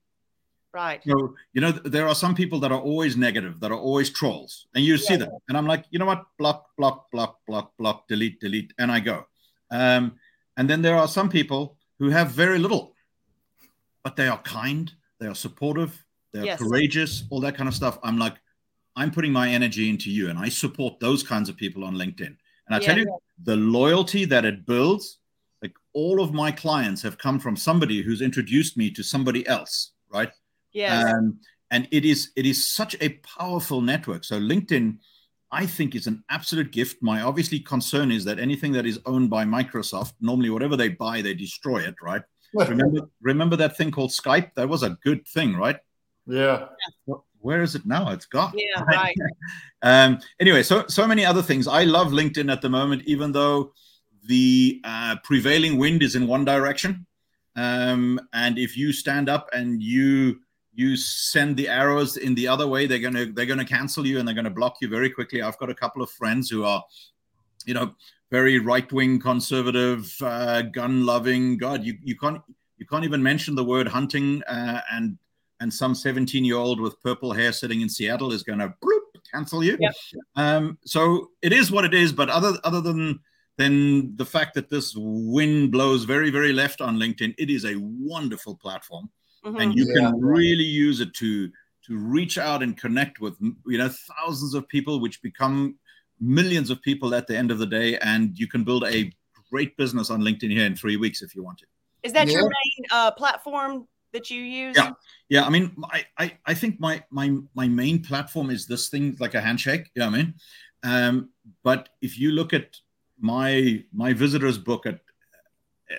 [0.73, 1.03] Right.
[1.07, 4.67] So, you know, there are some people that are always negative, that are always trolls,
[4.75, 5.31] and you see them.
[5.49, 6.25] And I'm like, you know what?
[6.39, 9.25] Block, block, block, block, block, delete, delete, and I go.
[9.71, 10.17] Um,
[10.57, 12.95] and then there are some people who have very little,
[14.05, 16.59] but they are kind, they are supportive, they're yes.
[16.59, 17.99] courageous, all that kind of stuff.
[18.03, 18.35] I'm like,
[18.97, 22.27] I'm putting my energy into you, and I support those kinds of people on LinkedIn.
[22.27, 22.37] And
[22.71, 23.17] I yeah, tell you, yeah.
[23.45, 25.19] the loyalty that it builds,
[25.63, 29.93] like all of my clients have come from somebody who's introduced me to somebody else,
[30.13, 30.31] right?
[30.73, 31.13] Yeah.
[31.13, 31.39] Um,
[31.71, 34.25] and it is it is such a powerful network.
[34.25, 34.99] So LinkedIn,
[35.51, 37.03] I think, is an absolute gift.
[37.03, 41.23] My obviously concern is that anything that is owned by Microsoft, normally whatever they buy,
[41.23, 42.23] they destroy it, right?
[42.55, 44.55] remember remember that thing called Skype?
[44.55, 45.77] That was a good thing, right?
[46.29, 46.67] Yeah.
[47.41, 48.11] Where is it now?
[48.11, 48.53] It's gone.
[48.55, 49.17] Yeah, right.
[49.83, 51.67] um, anyway, so so many other things.
[51.67, 53.73] I love LinkedIn at the moment, even though
[54.25, 57.07] the uh, prevailing wind is in one direction.
[57.57, 60.41] Um, and if you stand up and you
[60.75, 64.29] you send the arrows in the other way, they're gonna they're gonna cancel you and
[64.29, 65.43] they're gonna block you very quickly.
[65.43, 66.85] I've got a couple of friends who are,
[67.67, 67.95] you know,
[68.31, 71.57] very right wing conservative, uh, gun loving.
[71.57, 72.43] God, you you can't
[72.77, 75.19] you can't even mention the word hunting uh, and
[75.61, 78.73] and some 17 year old with purple hair sitting in Seattle is going to
[79.33, 79.77] cancel you.
[79.81, 79.95] Yep.
[80.37, 82.13] Um, so it is what it is.
[82.13, 83.21] But other other than
[83.57, 87.75] than the fact that this wind blows very very left on LinkedIn, it is a
[87.77, 89.11] wonderful platform,
[89.45, 89.57] mm-hmm.
[89.57, 90.11] and you yeah.
[90.11, 91.49] can really use it to
[91.87, 95.77] to reach out and connect with you know thousands of people, which become
[96.21, 99.13] millions of people at the end of the day, and you can build a
[99.51, 101.67] great business on LinkedIn here in three weeks if you want to.
[102.03, 102.35] Is that yeah.
[102.35, 104.77] your main uh, platform that you use?
[104.77, 104.93] Yeah,
[105.29, 105.45] yeah.
[105.45, 109.35] I mean, I, I, I think my my my main platform is this thing like
[109.35, 109.91] a handshake.
[109.95, 110.35] You know what I mean?
[110.83, 111.31] Um,
[111.63, 112.77] but if you look at
[113.21, 115.01] my my visitors book at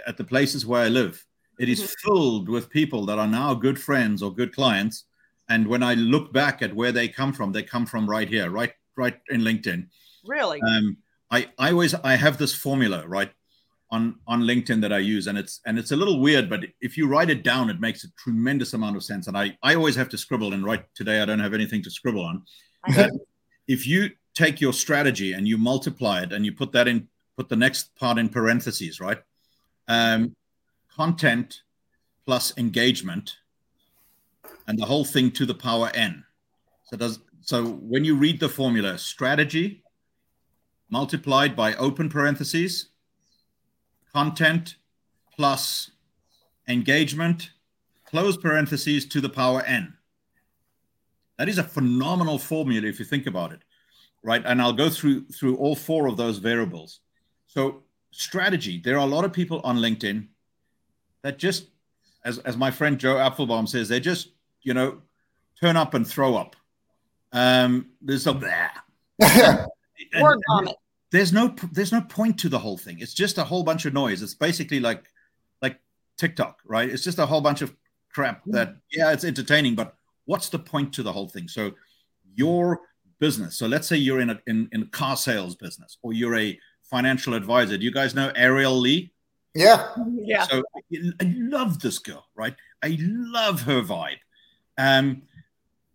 [0.08, 1.26] at the places where I live,
[1.60, 2.08] it is mm-hmm.
[2.08, 5.06] filled with people that are now good friends or good clients.
[5.50, 8.50] And when I look back at where they come from, they come from right here,
[8.50, 9.88] right right in LinkedIn.
[10.26, 10.62] Really?
[10.62, 10.98] Um,
[11.32, 13.32] I, I always I have this formula, right?
[13.91, 16.97] On on LinkedIn that I use, and it's and it's a little weird, but if
[16.97, 19.28] you write it down, it makes a tremendous amount of sense.
[19.28, 20.84] And I I always have to scribble and write.
[20.95, 22.43] Today I don't have anything to scribble on.
[23.67, 27.49] If you take your strategy and you multiply it and you put that in, put
[27.49, 29.19] the next part in parentheses, right?
[29.88, 30.36] Um,
[30.95, 31.62] content
[32.25, 33.38] plus engagement,
[34.67, 36.23] and the whole thing to the power n.
[36.86, 39.84] So does so when you read the formula, strategy
[40.91, 42.88] multiplied by open parentheses
[44.13, 44.76] content
[45.36, 45.91] plus
[46.67, 47.52] engagement,
[48.06, 49.93] close parentheses to the power n.
[51.38, 53.62] That is a phenomenal formula if you think about it,
[54.24, 54.41] right?
[54.45, 57.00] And I'll go through through all four of those variables.
[57.48, 60.28] So strategy, there are a lot of people on LinkedIn
[61.22, 61.67] that just,
[62.26, 64.30] as, as my friend Joe Apfelbaum says, they just,
[64.62, 65.02] you know,
[65.60, 66.56] turn up and throw up.
[67.32, 68.34] Um, there's a
[69.19, 69.65] blah.
[70.22, 70.76] Word vomit
[71.12, 73.00] there's no there's no point to the whole thing.
[73.00, 74.22] It's just a whole bunch of noise.
[74.22, 75.06] It's basically like
[75.62, 75.80] like
[76.17, 76.89] TikTok, right?
[76.89, 77.76] It's just a whole bunch of
[78.13, 79.95] crap that yeah, it's entertaining, but
[80.26, 81.48] what's the point to the whole thing?
[81.48, 81.74] So
[82.36, 82.82] your
[83.19, 83.56] business.
[83.58, 86.60] So let's say you're in a in, in a car sales business or you're a
[86.84, 87.78] financial advisor.
[87.78, 89.12] Do you guys know Ariel Lee?
[89.54, 89.89] Yeah.
[90.15, 90.43] Yeah.
[90.43, 92.56] So I love this girl, right?
[92.84, 94.19] I love her vibe.
[94.78, 95.24] Um,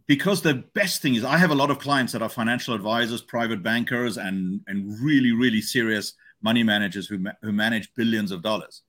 [0.06, 3.22] because the best thing is I have a lot of clients that are financial advisors,
[3.22, 8.82] private bankers, and and really really serious money managers who who manage billions of dollars,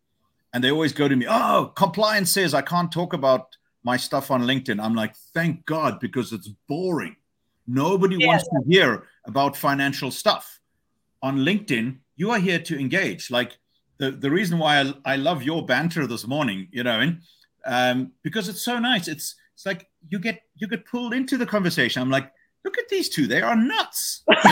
[0.54, 4.32] and they always go to me, "Oh, compliance says I can't talk about my stuff
[4.32, 7.16] on LinkedIn." I'm like, "Thank God," because it's boring.
[7.68, 8.28] Nobody yeah.
[8.28, 10.60] wants to hear about financial stuff
[11.22, 11.98] on LinkedIn.
[12.16, 13.32] You are here to engage.
[13.32, 13.58] Like
[13.98, 17.22] the the reason why I, I love your banter this morning, you know, and
[17.66, 19.08] um, because it's so nice.
[19.08, 22.02] It's it's like you get you get pulled into the conversation.
[22.02, 22.32] I'm like,
[22.64, 24.24] look at these two; they are nuts.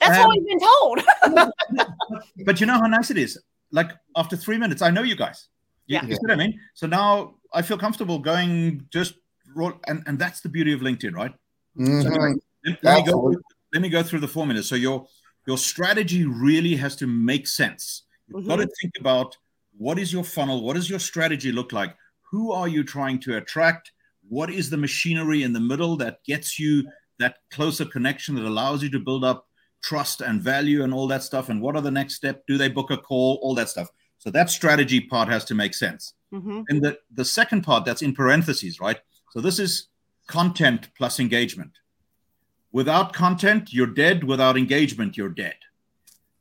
[0.00, 1.52] That's um, what we've been told.
[2.44, 3.38] but you know how nice it is.
[3.70, 5.48] Like after three minutes, I know you guys.
[5.86, 6.06] You, yeah.
[6.06, 6.58] You see what I mean?
[6.74, 9.14] So now I feel comfortable going just
[9.54, 11.34] roll, and and that's the beauty of LinkedIn, right?
[11.78, 12.02] Mm-hmm.
[12.02, 12.08] So
[12.64, 13.34] let, let me go.
[13.72, 14.62] Let me go through the formula.
[14.62, 15.06] So your
[15.46, 18.02] your strategy really has to make sense.
[18.28, 18.48] You've mm-hmm.
[18.48, 19.36] got to think about
[19.78, 21.96] what is your funnel, what does your strategy look like,
[22.30, 23.92] who are you trying to attract?
[24.28, 26.88] What is the machinery in the middle that gets you
[27.18, 29.46] that closer connection that allows you to build up
[29.82, 31.48] trust and value and all that stuff?
[31.48, 32.44] And what are the next step?
[32.46, 33.38] Do they book a call?
[33.42, 33.88] All that stuff.
[34.18, 36.14] So that strategy part has to make sense.
[36.32, 36.64] Mhm.
[36.68, 38.98] And the, the second part that's in parentheses, right?
[39.30, 39.88] So this is
[40.26, 41.72] content plus engagement.
[42.72, 44.24] Without content, you're dead.
[44.24, 45.56] Without engagement, you're dead.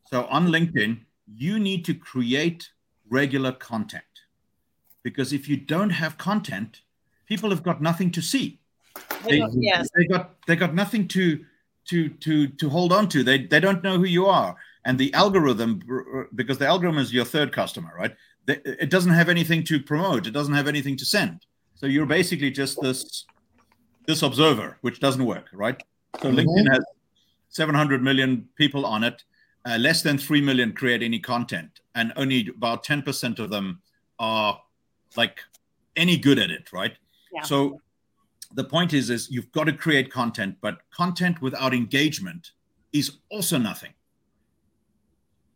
[0.06, 2.70] So on LinkedIn, you need to create
[3.10, 4.04] regular content
[5.04, 6.82] because if you don't have content,
[7.28, 8.60] people have got nothing to see.
[9.28, 9.90] They, Yes.
[9.96, 11.46] they got they got nothing to
[11.90, 13.24] to to to hold on to.
[13.24, 15.82] They they don't know who you are, and the algorithm
[16.34, 18.16] because the algorithm is your third customer, right?
[18.46, 20.26] They- It doesn't have anything to promote.
[20.26, 21.46] It doesn't have anything to send.
[21.76, 23.26] So you're basically just this
[24.08, 25.80] this observer, which doesn't work, right?
[26.22, 26.38] So Mhm.
[26.40, 26.84] LinkedIn has
[27.50, 29.24] 700 million people on it.
[29.66, 33.82] Uh, less than 3 million create any content, and only about 10% of them
[34.18, 34.62] are
[35.18, 35.44] like
[35.98, 36.96] any good at it, right?
[37.34, 37.42] Yeah.
[37.44, 37.82] So
[38.54, 42.52] the point is, is you've got to create content, but content without engagement
[42.94, 43.94] is also nothing.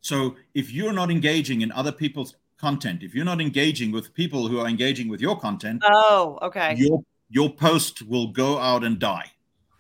[0.02, 4.48] So if you're not engaging in other people's content, if you're not engaging with people
[4.48, 6.76] who are engaging with your content, Oh, okay.
[6.76, 9.32] your your post will go out and die.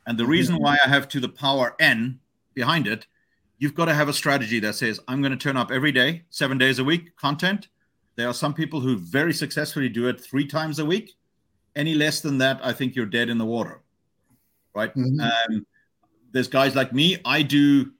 [0.07, 0.63] And the reason mm-hmm.
[0.63, 2.19] why I have to the power n
[2.53, 3.07] behind it,
[3.59, 6.23] you've got to have a strategy that says I'm going to turn up every day,
[6.29, 7.67] 7 days a week content.
[8.15, 11.15] There are some people who very successfully do it 3 times a week.
[11.75, 13.81] Any less than that, I think you're dead in the water.
[14.75, 14.93] Right?
[14.95, 15.19] Mhm.
[15.21, 15.65] Um,
[16.31, 17.91] there's guys like me, I do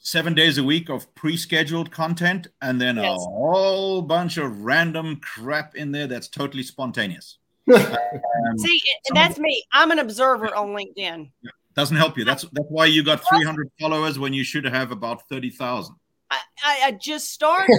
[0.00, 5.74] 7 days a week of pre-scheduled content and then a whole bunch of random crap
[5.74, 7.38] in there that's totally spontaneous.
[8.48, 8.80] Um, See,
[9.12, 9.62] that's me.
[9.72, 11.30] I'm an observer on LinkedIn.
[11.74, 12.24] doesn't help you.
[12.24, 15.94] That's that's why you got 300 followers when you should have about 30,000.
[16.30, 17.78] I, I, I just started.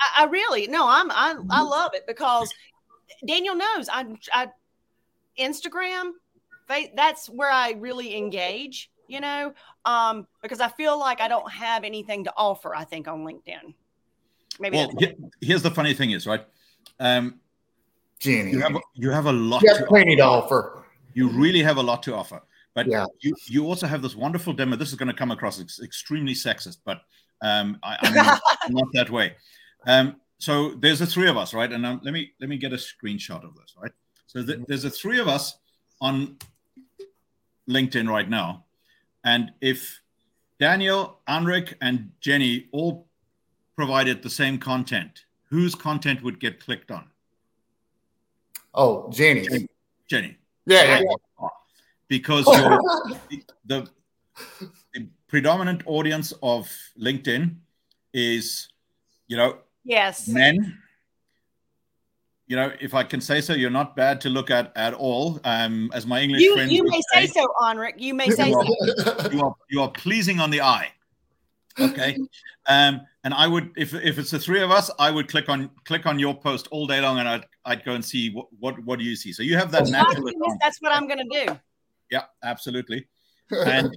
[0.00, 0.86] I, I really no.
[0.88, 2.52] I'm I, I love it because
[3.26, 4.48] Daniel knows I I
[5.38, 6.12] Instagram.
[6.94, 8.90] That's where I really engage.
[9.08, 9.54] You know,
[9.86, 12.74] um, because I feel like I don't have anything to offer.
[12.74, 13.72] I think on LinkedIn.
[14.60, 16.44] Maybe Well, that's- here's the funny thing is, right?
[17.00, 17.40] Um,
[18.20, 18.50] Jenny.
[18.50, 20.84] you have you have a lot You to have plenty to offer.
[21.14, 22.42] you really have a lot to offer.
[22.74, 23.06] But Yeah.
[23.20, 24.76] you you also have this wonderful demo.
[24.76, 27.00] This is going to come across ex- extremely sexist, but
[27.40, 29.36] um, I, I'm not, not that way.
[29.86, 31.72] Um, so there's the three of us, right?
[31.72, 33.92] And um, let me let me get a screenshot of this, right?
[34.28, 35.58] So th- there's the three of us
[36.00, 36.36] on
[37.68, 38.64] LinkedIn right now,
[39.24, 40.00] and if
[40.60, 43.08] Daniel, Anric, and Jenny all
[43.76, 47.08] provided the same content, whose content would get clicked on?
[48.74, 49.46] Oh, Jenny.
[49.46, 49.68] Jenny.
[50.08, 50.36] Jenny.
[50.66, 51.48] Yeah, yeah.
[52.08, 52.56] because oh.
[52.56, 53.88] you're, the,
[54.94, 57.54] the predominant audience of LinkedIn
[58.12, 58.68] is,
[59.28, 60.28] you know, yes.
[60.28, 60.78] men.
[62.48, 65.38] You know, if I can say so, you're not bad to look at at all.
[65.44, 67.92] Um, as my English You friends you may say so, Anric.
[67.98, 69.30] You may say so.
[69.32, 70.88] you are you are pleasing on the eye.
[71.78, 72.16] Okay,
[72.66, 75.70] um, and I would if if it's the three of us, I would click on
[75.84, 78.82] click on your post all day long, and I'd I'd go and see what what
[78.84, 79.32] what do you see.
[79.32, 80.30] So you have that Oh, natural.
[80.60, 81.58] That's what I'm going to do.
[82.10, 83.06] Yeah, absolutely.
[83.50, 83.94] and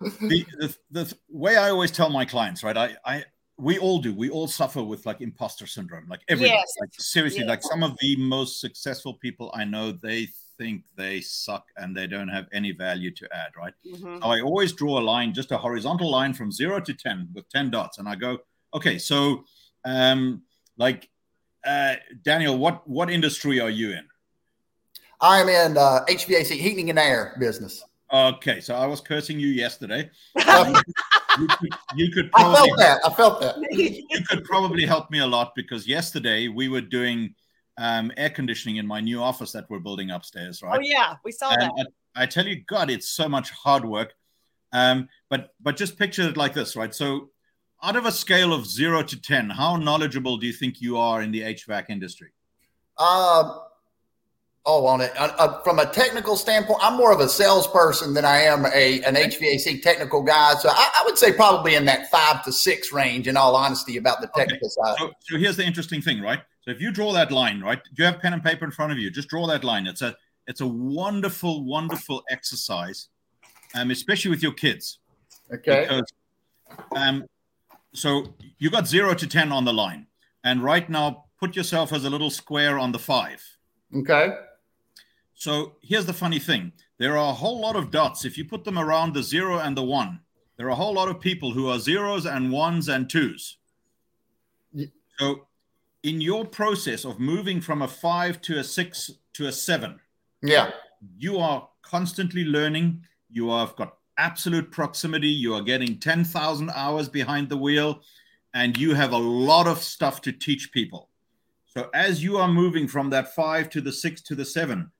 [0.00, 2.76] the, the the way I always tell my clients, right?
[2.76, 3.24] I I
[3.60, 4.14] we all do.
[4.14, 6.08] We all suffer with like imposter syndrome.
[6.08, 6.56] Like everybody.
[6.58, 6.74] Yes.
[6.80, 7.48] Like seriously, Yes.
[7.48, 12.06] like some of the most successful people I know, they think they suck and they
[12.06, 13.74] don't have any value to add, right?
[13.86, 14.22] Mhm.
[14.22, 17.48] So I always draw a line, just a horizontal line from zero to ten with
[17.48, 18.38] ten dots, and I go,
[18.74, 19.44] okay, so
[19.84, 20.42] um,
[20.76, 21.08] like
[21.64, 24.06] uh, Daniel, what what industry are you in?
[25.20, 27.84] I'm in uh, HVAC, heating and air business.
[28.12, 30.10] Okay, so I was cursing you yesterday.
[30.36, 30.82] I
[31.38, 33.00] You could, you could probably felt that.
[33.04, 33.56] I felt that.
[33.70, 37.34] you could probably help me a lot because yesterday we were doing
[37.78, 40.78] um, air conditioning in my new office that we're building upstairs, right?
[40.78, 41.86] oh yeah, we saw And that.
[42.16, 44.12] I, I tell you, God, it's so much hard work.
[44.72, 46.94] Um, but but just picture it like this, right?
[46.94, 47.30] So,
[47.82, 51.22] out of a scale of zero to ten, how knowledgeable do you think you are
[51.22, 52.32] in the HVAC industry?
[52.98, 53.60] Um,
[54.66, 58.24] oh, on it uh, uh, from a technical standpoint, I'm more of a salesperson than
[58.24, 60.54] I am a an HVAC technical guy.
[60.54, 63.28] So I, I would say probably in that five to six range.
[63.28, 64.96] In all honesty, about the technical side.
[64.98, 66.40] So, so here's the interesting thing, right?
[66.62, 67.82] So if you draw that line, right?
[67.82, 69.10] Do you have pen and paper in front of you?
[69.10, 69.86] Just draw that line.
[69.86, 73.08] It's a it's a wonderful, wonderful exercise,
[73.74, 74.98] um, especially with your kids.
[75.52, 75.82] Okay.
[75.82, 76.12] Because,
[76.96, 77.24] um,
[77.92, 80.06] so you got zero to 10 on the line.
[80.42, 83.42] And right now, put yourself as a little square on the five.
[83.94, 84.34] Okay.
[85.40, 88.26] So here's the funny thing there are a whole lot of dots.
[88.26, 90.20] If you put them around the zero and the one,
[90.58, 93.56] there are a whole lot of people who are zeros and ones and twos.
[95.18, 95.46] So
[96.02, 99.98] in your process of moving from a five to a six to a seven,
[100.42, 100.72] Yeah.
[101.16, 103.06] you are constantly learning.
[103.30, 105.28] You have got absolute proximity.
[105.28, 108.02] You are getting 10,000 hours behind the wheel,
[108.52, 111.08] and you have a lot of stuff to teach people.
[111.66, 114.90] So, as you are moving from that five to the six to the seven,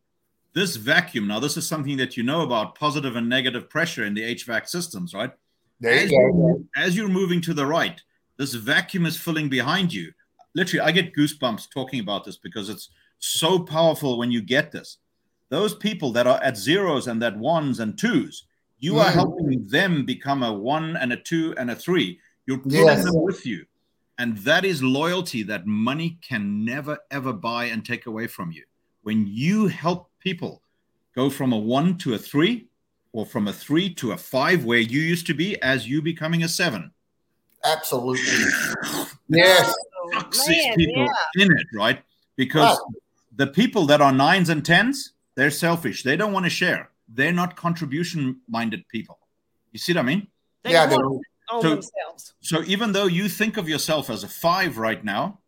[0.52, 4.14] this vacuum now, this is something that you know about positive and negative pressure in
[4.14, 5.32] the HVAC systems, right?
[5.80, 6.64] There as, you go.
[6.76, 8.00] as you're moving to the right,
[8.36, 10.12] this vacuum is filling behind you.
[10.54, 14.98] Literally, I get goosebumps talking about this because it's so powerful when you get this.
[15.48, 18.44] Those people that are at zeros and that ones and twos,
[18.78, 19.14] you are Mm.
[19.14, 22.18] helping them become a one and a two and a three.
[22.46, 23.04] You're pulling Yes.
[23.04, 23.66] them with you.
[24.18, 28.64] And that is loyalty that money can never, ever buy and take away from you.
[29.02, 30.62] When you help people
[31.14, 32.68] go from a one to a three,
[33.12, 36.44] or from a three to a five, where you used to be, as you becoming
[36.44, 36.92] a seven.
[37.64, 38.22] Absolutely.
[39.32, 39.72] Yes.
[39.96, 40.08] Oh,
[40.48, 41.04] man, people
[41.36, 41.42] yeah.
[41.44, 42.02] in it, right?
[42.34, 43.02] Because Right.
[43.36, 46.02] the people that are nines and tens, they're selfish.
[46.02, 46.90] They don't want to share.
[47.08, 49.18] They're not contribution minded people.
[49.70, 50.26] You see what I mean?
[50.64, 50.86] They Yeah.
[50.86, 51.00] they- it
[51.48, 52.34] So- themselves.
[52.40, 55.38] So even though you think of yourself as a five right now,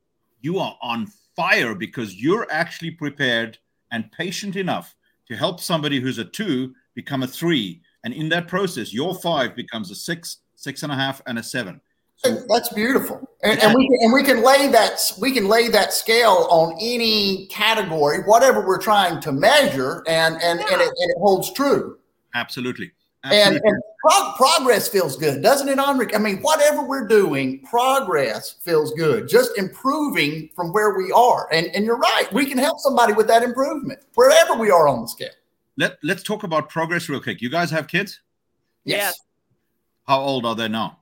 [0.41, 3.59] you are on fire because you're actually prepared
[3.93, 4.97] and patient enough
[5.29, 7.81] to help somebody who's a two become a three.
[8.05, 11.43] And in that process, your five becomes a six, six and a half, and a
[11.43, 11.81] seven.
[12.17, 15.69] So That's beautiful, and, and we can, and we can lay that we can lay
[15.69, 21.11] that scale on any category, whatever we're trying to measure, and and, and, it, and
[21.11, 21.99] it holds true.
[22.37, 22.93] absolutely.
[23.25, 23.71] And, Absolutely.
[23.71, 26.13] and prog- progress feels good, doesn't it, Anric?
[26.15, 29.29] I mean, whatever we're doing, progress feels good.
[29.29, 32.25] Just improving from where we are, and and you're right.
[32.33, 35.29] We can help somebody with that improvement wherever we are on the scale.
[35.77, 37.41] Let, let's talk about progress real quick.
[37.41, 38.21] You guys have kids?
[38.85, 39.21] Yes,
[40.07, 40.99] How old are they now?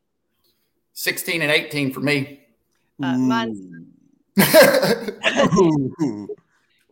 [0.93, 2.41] sixteen and eighteen for me.
[3.03, 3.61] Uh, mine's-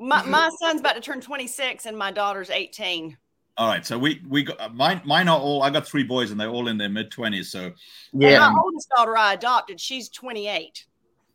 [0.01, 3.17] My, my son's about to turn 26 and my daughter's 18.
[3.59, 5.03] All right, so we we got uh, mine.
[5.05, 5.65] Mine are all.
[5.65, 7.51] I got three boys, and they're all in their mid twenties.
[7.51, 7.73] So,
[8.13, 10.87] And yeah, my oldest daughter I adopted, she's 28.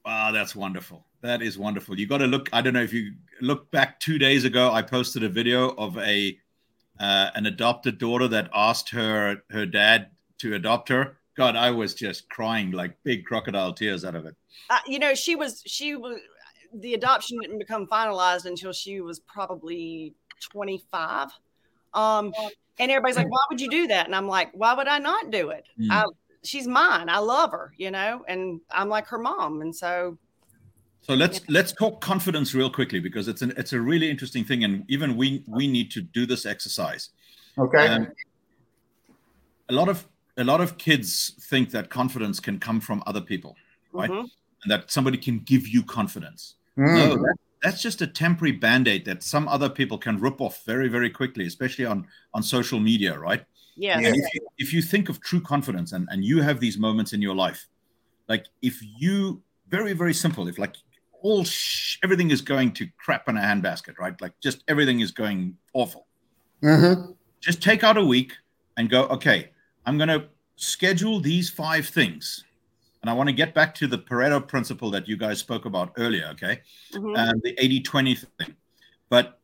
[0.05, 1.05] Wow, that's wonderful.
[1.21, 1.99] That is wonderful.
[1.99, 2.49] You got to look.
[2.53, 4.71] I don't know if you look back two days ago.
[4.71, 6.37] I posted a video of a
[6.97, 10.07] uh, an adopted daughter that asked her her dad
[10.39, 11.17] to adopt her.
[11.35, 14.35] God, I was just crying like big crocodile tears out of it.
[14.69, 16.19] Uh, you know, she was, she was,
[16.73, 20.13] the adoption didn't become finalized until she was probably
[20.51, 21.29] 25.
[21.93, 22.33] Um,
[22.79, 24.05] and everybody's like, why would you do that?
[24.07, 25.67] And I'm like, why would I not do it?
[25.79, 25.87] Mm.
[25.91, 26.05] I,
[26.43, 27.09] she's mine.
[27.09, 29.61] I love her, you know, and I'm like her mom.
[29.61, 30.17] And so,
[31.01, 34.63] So let's let's talk confidence real quickly because it's an it's a really interesting thing,
[34.63, 37.09] and even we we need to do this exercise.
[37.57, 37.87] okay.
[37.87, 38.07] Um,
[39.69, 43.55] a lot of a lot of kids think that confidence can come from other people,
[43.91, 44.09] right?
[44.09, 44.29] mhm.
[44.63, 46.55] And that somebody can give you confidence.
[46.77, 46.95] Mm.
[46.95, 50.89] No, that, that's just a temporary band-aid that some other people can rip off very,
[50.89, 53.45] very quickly, especially on on social media, right?
[53.75, 54.01] yes.
[54.01, 54.07] Yeah.
[54.09, 57.13] And if you, if you think of true confidence and, and you have these moments
[57.13, 57.67] in your life,
[58.27, 60.75] like if you very, very simple, if like
[61.21, 64.19] all sh- everything is going to crap in a handbasket, right?
[64.21, 66.07] Like just everything is going awful.
[66.61, 67.15] Mhm.
[67.39, 68.33] Just take out a week
[68.77, 69.51] and go, okay,
[69.85, 72.43] I'm going to schedule these five things.
[73.03, 75.91] And I want to get back to the Pareto principle that you guys spoke about
[75.97, 76.61] earlier, okay?
[76.93, 77.17] Mhm.
[77.17, 78.55] and the 80 20 thing.
[79.09, 79.41] But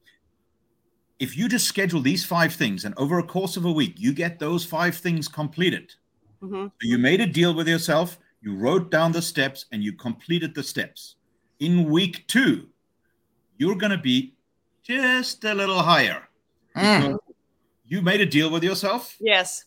[1.20, 4.14] if you just schedule these five things and over a course of a week, you
[4.14, 5.94] get those five things completed.
[6.42, 6.72] Mhm.
[6.82, 10.64] You made a deal with yourself, you wrote down the steps, and you completed the
[10.64, 11.18] steps.
[11.60, 12.70] In week two,
[13.58, 14.36] you're going to be
[14.84, 16.30] just a little higher.
[16.78, 17.20] Mm.
[17.86, 19.66] You made a deal with yourself Yes.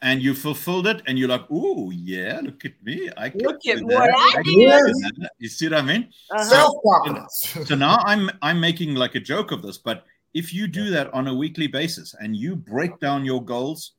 [0.00, 3.10] And you fulfilled it, and you're like, "Oh yeah, look at me!
[3.16, 3.84] I can Look do at that.
[3.84, 6.08] what I can did." You see what I mean?
[6.30, 6.44] Uh-huh.
[6.44, 7.56] Self confidence.
[7.68, 11.12] so now I'm I'm making like a joke of this, but if you do that
[11.12, 13.92] on a weekly basis and you break down your goals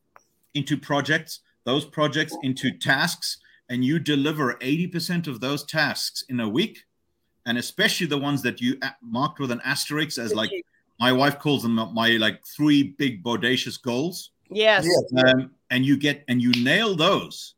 [0.54, 3.38] into projects, those projects into tasks,
[3.70, 6.86] and you deliver 80% of those tasks in a week,
[7.46, 10.52] and especially the ones that you marked with an asterisk as like
[11.00, 14.86] my wife calls them my like three big bodacious goals, Yes.
[14.86, 15.24] Yes.
[15.34, 17.56] um, and you get and you nail those,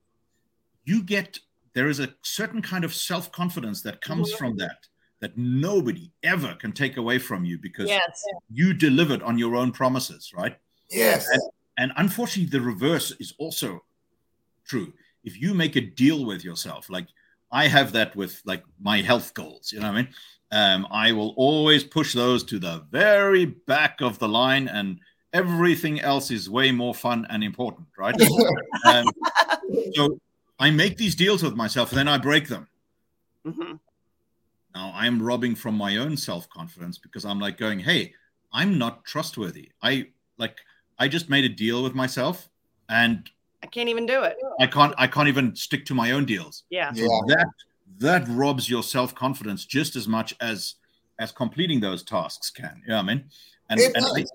[0.86, 1.40] you get
[1.74, 4.38] there is a certain kind of self confidence that comes Mhm.
[4.38, 4.88] from that
[5.22, 8.24] that nobody ever can take away from you because Yes.
[8.52, 10.58] you delivered on your own promises, right?
[10.90, 11.28] Yes.
[11.78, 13.86] And unfortunately, the reverse is also
[14.66, 14.94] true.
[15.24, 17.08] If you make a deal with yourself, like
[17.52, 20.14] I have that with like my health goals, you know what I mean?
[20.52, 25.00] Um, I will always push those to the very back of the line, and
[25.34, 28.16] everything else is way more fun and important, right?
[28.86, 29.06] um,
[29.94, 30.20] so
[30.60, 32.68] I make these deals with myself, and then I break them.
[33.46, 33.80] Mhm.
[34.76, 38.14] now I'm robbing from my own self confidence because I'm like going, hey,
[38.54, 39.72] I'm not trustworthy.
[39.82, 40.08] I
[40.38, 40.58] like
[41.00, 42.50] I just made a deal with myself
[42.88, 43.28] and
[43.64, 44.38] I can't even do it.
[44.60, 46.64] I can't I can't even stick to my own deals.
[46.70, 46.94] Yeah.
[46.94, 47.48] So that
[47.98, 50.76] that robs your self confidence just as much as
[51.18, 52.84] as completing those tasks can.
[52.88, 53.26] Yeah, I mean,
[53.70, 54.06] and, It and.
[54.06, 54.26] I,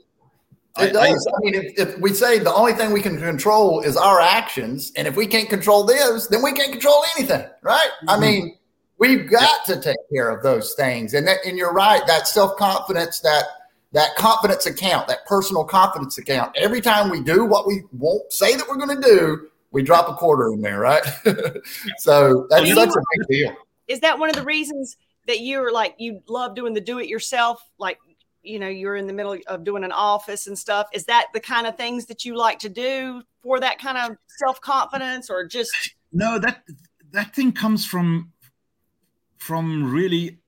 [0.78, 1.26] It I- does.
[1.26, 4.92] I, mean, if, if we say the only thing we can control is our actions,
[4.96, 7.90] and if we can't control those, then we can't control anything, right?
[8.08, 8.20] I Mhm.
[8.20, 8.58] mean,
[8.98, 12.06] we've got to take care of those things, and that, and you're right.
[12.06, 13.44] That self confidence, that
[13.92, 16.52] that confidence account, that personal confidence account.
[16.56, 20.08] Every time we do what we won't say that we're going to do, we drop
[20.08, 21.02] a quarter in there, right?
[21.98, 23.56] so that's such a big deal.
[23.88, 24.96] Is that one of the reasons
[25.26, 27.62] that you're like you love doing the do it yourself?
[27.78, 27.98] Like,
[28.46, 30.88] you know, you're in the middle of doing an office and stuff.
[30.92, 34.16] Is that the kind of things that you like to do for that kind of
[34.38, 35.72] self confidence or just
[36.12, 36.62] no that
[37.12, 38.32] that thing comes from
[39.38, 40.38] from really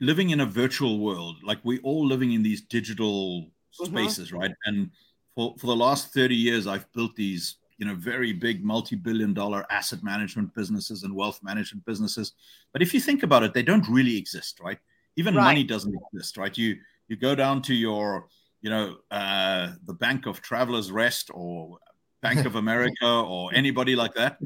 [0.00, 3.86] living in a virtual world like we're all living in these digital Mhm.
[3.86, 4.90] spaces right and
[5.34, 9.64] for for the last 30 years i've built these you know very big multi-billion dollar
[9.70, 12.32] asset management businesses and wealth management businesses
[12.72, 14.78] but if you think about it they don't really exist right
[15.16, 15.44] even Right.
[15.44, 16.76] money doesn't exist right you
[17.08, 18.28] you go down to your
[18.60, 21.78] you know uh the bank of travelers rest or
[22.22, 24.38] bank of america or anybody like that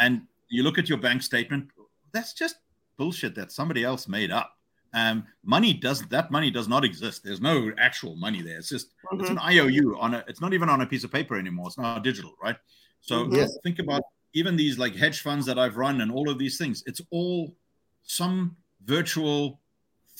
[0.00, 1.68] and you look at your bank statement
[2.12, 2.56] that's just
[2.96, 4.52] bullshit that somebody else made up
[4.94, 8.88] um money does that money does not exist there's no actual money there it's just
[9.12, 9.32] it's Mhm.
[9.32, 12.02] an iou on a it's not even on a piece of paper anymore it's not
[12.02, 12.56] digital right
[13.00, 13.36] so Mhm.
[13.36, 13.56] Yes.
[13.62, 16.82] think about even these like hedge funds that i've run and all of these things
[16.86, 17.56] it's all
[18.02, 19.59] some virtual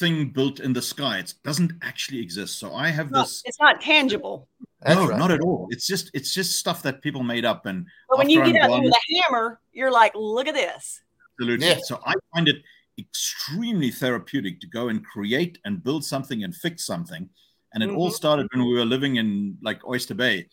[0.00, 3.60] thing built in the sky it doesn't actually exist so i have No, this it's
[3.60, 4.48] not tangible?
[4.82, 5.18] That's no right.
[5.18, 7.78] not at all it's just it's just stuff that people made up and
[8.08, 10.54] But when you get I'm out there gone- with a hammer, you're like, look at
[10.54, 11.00] this.
[11.38, 11.66] Absolutely.
[11.68, 11.78] Yeah.
[11.88, 12.58] So I find it
[12.98, 17.28] extremely therapeutic to go and create and build something and fix something.
[17.72, 18.14] And it all Mhm.
[18.22, 20.48] started when we were living in like Oyster Bay.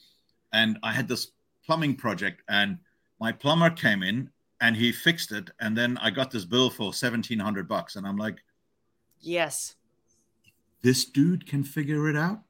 [0.54, 1.24] And I had this
[1.66, 2.70] plumbing project, and
[3.26, 4.30] my plumber came in
[4.62, 5.50] and he fixed it.
[5.60, 7.95] And then I got this bill for 1700 bucks.
[7.95, 8.38] And I'm like,
[9.28, 9.75] Yes.
[10.82, 12.41] this dude can figure it out.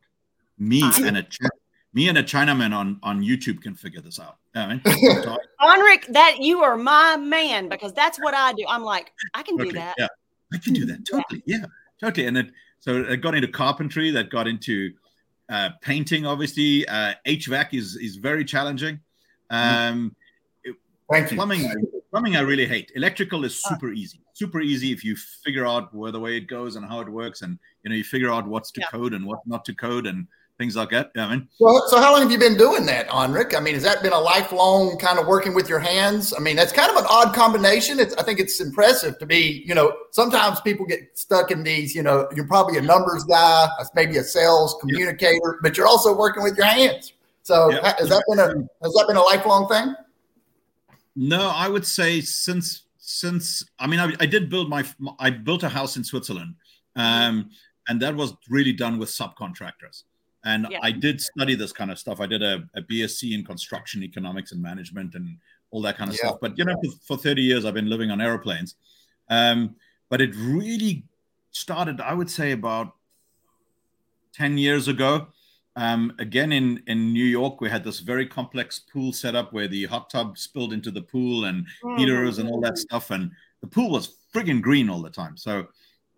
[0.60, 1.50] Me I- and a Chi-
[1.94, 4.38] me and a Chinaman on, on YouTube can figure this out.
[4.54, 4.82] Yeah, I mean,
[5.24, 5.38] so
[6.10, 8.66] that you are my man because that's what I do.
[8.68, 9.96] I'm like, I can do that.
[9.98, 10.08] Yeah,
[10.54, 11.42] I can do that totally.
[11.48, 11.66] Yeah,
[12.00, 12.28] totally.
[12.28, 14.12] And then so it got into carpentry.
[14.12, 14.92] That got into
[15.50, 16.26] uh, painting.
[16.28, 19.00] Obviously, uh, HVAC is is very challenging.
[19.50, 20.16] Um,
[21.10, 21.38] Thank you.
[21.38, 21.72] plumbing,
[22.18, 22.92] plumbing, I really hate.
[22.96, 23.70] Electrical is Uh.
[23.70, 24.20] super easy.
[24.34, 27.42] Super easy if you figure out where the way it goes and how it works,
[27.42, 28.88] and you know you figure out what's to Yeah.
[28.92, 31.12] code and what not to code and things like that.
[31.16, 33.56] Yeah, I mean, Well, so how long have you been doing that, Anric?
[33.56, 36.34] I mean, has that been a lifelong kind of working with your hands?
[36.36, 38.00] I mean, that's kind of an odd combination.
[38.00, 41.94] It's, I think it's impressive to be, you know, sometimes people get stuck in these,
[41.94, 46.42] you know, you're probably a numbers guy, maybe a sales communicator, but you're also working
[46.42, 47.14] with your hands.
[47.44, 47.94] So Yeah.
[48.00, 48.48] has that been a,
[48.84, 49.94] has that been a lifelong thing?
[51.18, 54.86] No, I would say since since I mean I, I did build my
[55.18, 56.54] I built a house in Switzerland,
[56.96, 57.50] um,
[57.88, 60.04] and that was really done with subcontractors.
[60.46, 60.80] And Yeah.
[60.84, 62.22] I did study this kind of stuff.
[62.22, 65.38] I did a, a BSc in construction economics and management and
[65.72, 66.28] all that kind of Yeah.
[66.28, 66.38] stuff.
[66.40, 68.76] But you know, for, for 30 years I've been living on airplanes.
[69.30, 69.76] Um,
[70.10, 71.04] but it really
[71.52, 72.94] started, I would say, about
[74.34, 75.28] 10 years ago.
[75.78, 79.86] Um, again, in, in New York, we had this very complex pool setup where the
[79.86, 81.68] hot tub spilled into the pool and
[81.98, 83.12] heaters and all that stuff.
[83.12, 85.38] And the pool was friggin' green all the time.
[85.38, 85.68] So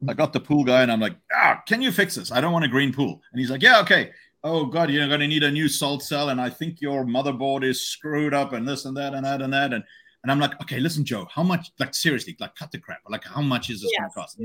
[0.07, 2.32] I got the pool guy and I'm like, ah, can you fix this?
[2.32, 3.22] I don't want a green pool.
[3.34, 4.12] And he's like, yeah, okay.
[4.45, 6.30] Oh God, you're going to need a new salt cell.
[6.30, 9.51] And I think your motherboard is screwed up and this and that and that and
[9.51, 9.74] that.
[9.74, 9.84] And,
[10.24, 12.99] and I'm like, okay, listen, Joe, how much, like seriously, like cut the crap.
[13.10, 14.39] Like how much is this going to cost?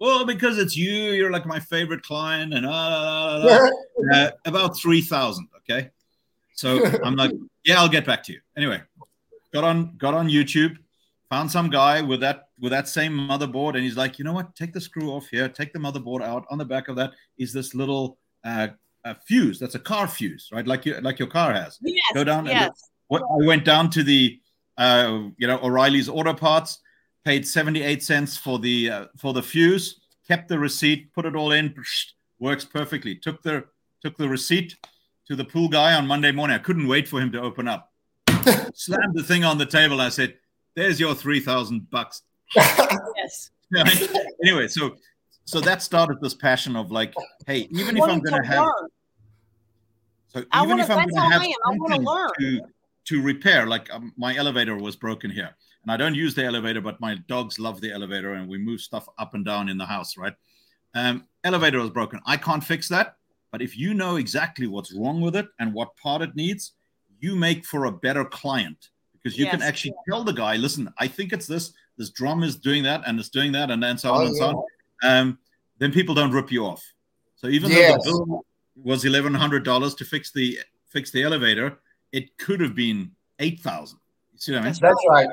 [0.00, 3.68] And he's like, well, because it's you, you're like my favorite client and uh,
[4.14, 5.90] uh, about 3000 okay?
[6.54, 7.32] So i'm like
[7.64, 8.40] yeah i'll get back to you.
[8.56, 8.82] Anyway
[9.52, 10.76] got on got on youtube
[11.30, 14.54] found some guy with that with that same motherboard and he's like you know what?
[14.54, 16.44] Take the screw off here take the motherboard out.
[16.50, 18.68] On the back of that is this little uh,
[19.04, 19.58] uh fuse.
[19.58, 20.66] That's a car fuse right?
[20.66, 21.78] Like you like your car has.
[21.82, 22.02] Yes.
[22.14, 22.90] Go down and Yes.
[23.08, 24.40] what I went down to the
[24.78, 26.80] uh, you know O'Reilly's Auto Parts,
[27.26, 31.50] paid 78 cents for the uh, for the fuse, kept the receipt, put it all
[31.50, 31.74] in,
[32.38, 33.16] works perfectly.
[33.16, 33.64] Took the
[34.00, 34.76] took the receipt
[35.26, 36.54] to the pool guy on Monday morning.
[36.54, 37.92] I couldn't wait for him to open up.
[38.74, 40.00] Slammed the thing on the table.
[40.00, 40.36] I said,
[40.76, 42.22] "There's your 3000 bucks."
[42.54, 43.50] Yes.
[44.44, 44.96] anyway, so
[45.44, 47.12] so that started this passion of like,
[47.48, 48.88] hey, even if I'm going to to have learn.
[50.28, 51.52] so I even wanna- if I'm going to have I am.
[51.64, 52.60] I wanna something to
[53.06, 53.66] to repair.
[53.66, 55.56] Like um, my elevator was broken here,
[55.86, 58.80] and I don't use the elevator, but my dogs love the elevator, and we move
[58.80, 60.16] stuff up and down in the house.
[60.16, 60.34] Right?
[60.94, 62.20] Um, elevator was broken.
[62.26, 63.16] I can't fix that,
[63.52, 66.72] but if you know exactly what's wrong with it and what part it needs,
[67.20, 69.52] you make for a better client because you Yes.
[69.52, 71.72] can actually tell the guy, listen, I think it's this.
[71.96, 74.36] This drum is doing that, and it's doing that, and then so on Oh, and
[74.36, 74.64] so on.
[75.04, 75.38] Um,
[75.78, 76.82] then people don't rip you off.
[77.36, 78.04] So even Yes.
[78.04, 78.44] though the bill
[78.82, 80.58] was eleven hundred dollars to fix the
[80.88, 81.78] fix the elevator,
[82.12, 83.98] it could have been eight thousand.
[84.32, 84.74] You see what I mean?
[84.80, 85.28] That's right.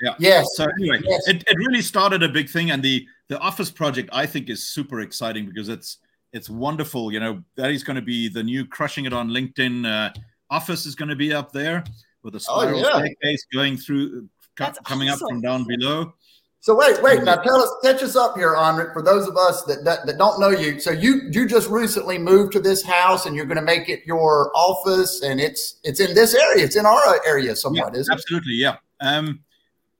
[0.00, 0.14] Yeah.
[0.18, 0.46] Yes.
[0.54, 1.26] So anyway, Yes.
[1.28, 4.68] it, it really started a big thing, and the the office project I think is
[4.68, 5.98] super exciting because it's
[6.32, 7.12] it's wonderful.
[7.12, 9.86] You know, that is going to be the new crushing it on LinkedIn.
[9.86, 10.12] Uh,
[10.50, 11.82] office is going to be up there
[12.22, 12.98] with a Oh, spiral yeah.
[12.98, 16.12] staircase going through, co- coming up from down below.
[16.60, 17.22] So wait, wait.
[17.22, 18.92] Now tell us, catch us up here, Anric.
[18.92, 22.18] For those of us that, that that don't know you, so you you just recently
[22.18, 26.00] moved to this house, and you're going to make it your office, and it's it's
[26.00, 26.64] in this area.
[26.64, 28.14] It's in our area somewhat, yeah, isn't it?
[28.14, 28.76] absolutely, yeah.
[29.00, 29.40] Um,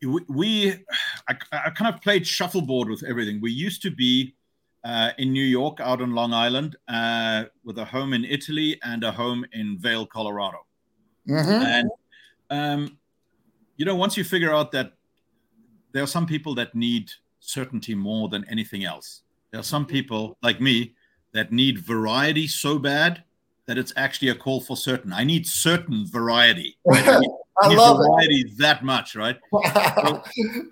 [0.03, 0.73] we, we
[1.29, 3.41] I, I kind of played shuffleboard with everything.
[3.41, 4.35] We used to be
[4.85, 9.03] uh, in New York, out on Long Island, uh, with a home in Italy and
[9.05, 10.59] a home in Vail, Colorado.
[11.27, 11.65] Mhm.
[11.65, 11.91] And
[12.51, 12.99] um,
[13.77, 14.93] you know, once you figure out that
[15.93, 20.37] there are some people that need certainty more than anything else, there are some people
[20.43, 20.95] like me
[21.33, 23.25] that need variety so bad
[23.67, 25.13] that it's actually a call for certain.
[25.13, 26.79] I need certain variety.
[26.85, 27.07] Right?
[27.07, 27.31] I need,
[27.63, 29.39] I need love variety that much, right?
[29.53, 30.23] it.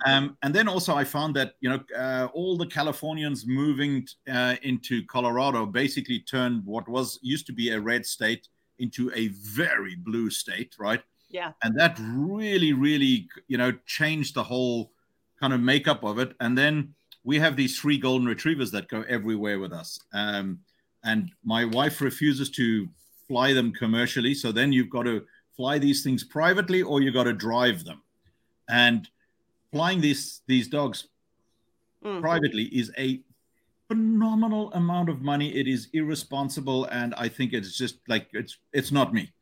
[0.07, 4.57] Um, and then also, I found that you know uh, all the Californians moving uh,
[4.62, 9.95] into Colorado basically turned what was used to be a red state into a very
[9.97, 11.03] blue state, right?
[11.30, 11.53] Yeah.
[11.62, 14.93] And that really, really, you know, changed the whole
[15.41, 16.32] kind of makeup of it.
[16.41, 19.99] And then we have these three golden retrievers that go everywhere with us.
[20.12, 20.61] Um,
[21.03, 22.89] and my wife refuses to
[23.26, 24.35] fly them commercially.
[24.35, 25.24] So then you've got to
[25.57, 28.02] fly these things privately or you got to drive them.
[28.68, 29.09] And
[29.72, 31.09] flying these these dogs
[32.05, 32.20] Mhm.
[32.20, 33.22] privately is a
[33.88, 35.55] phenomenal amount of money.
[35.55, 39.32] It is irresponsible, and I think it's just like it's it's not me.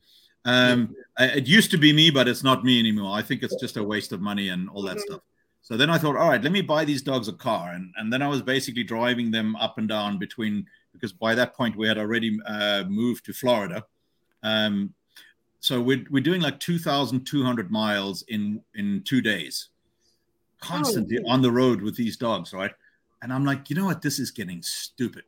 [0.44, 3.16] Um, It used to be me, but it's not me anymore.
[3.16, 5.00] I think it's just a waste of money and all that Mhm.
[5.06, 5.20] stuff.
[5.60, 8.12] So then I thought, all right, let me buy these dogs a car, and and
[8.12, 11.86] then I was basically driving them up and down between because by that point we
[11.86, 13.84] had already uh, moved to Florida.
[14.42, 14.94] Um,
[15.62, 19.68] so we're we're doing like two thousand two hundred miles in in two days,
[20.60, 21.30] constantly Oh.
[21.30, 22.72] on the road with these dogs, right?
[23.22, 24.02] And I'm like, you know what?
[24.02, 25.22] This is getting stupid.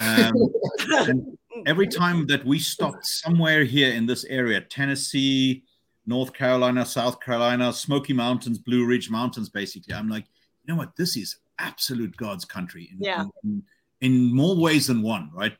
[0.00, 0.32] Um,
[0.88, 5.62] and every time that we stopped somewhere here in this area, Tennessee,
[6.06, 10.24] North Carolina, South Carolina, Smoky Mountains, Blue Ridge Mountains, basically, I'm like,
[10.64, 10.96] you know what?
[10.96, 13.26] This is absolute God's country in, Yeah.
[13.44, 13.62] in,
[14.00, 15.54] in more ways than one, right?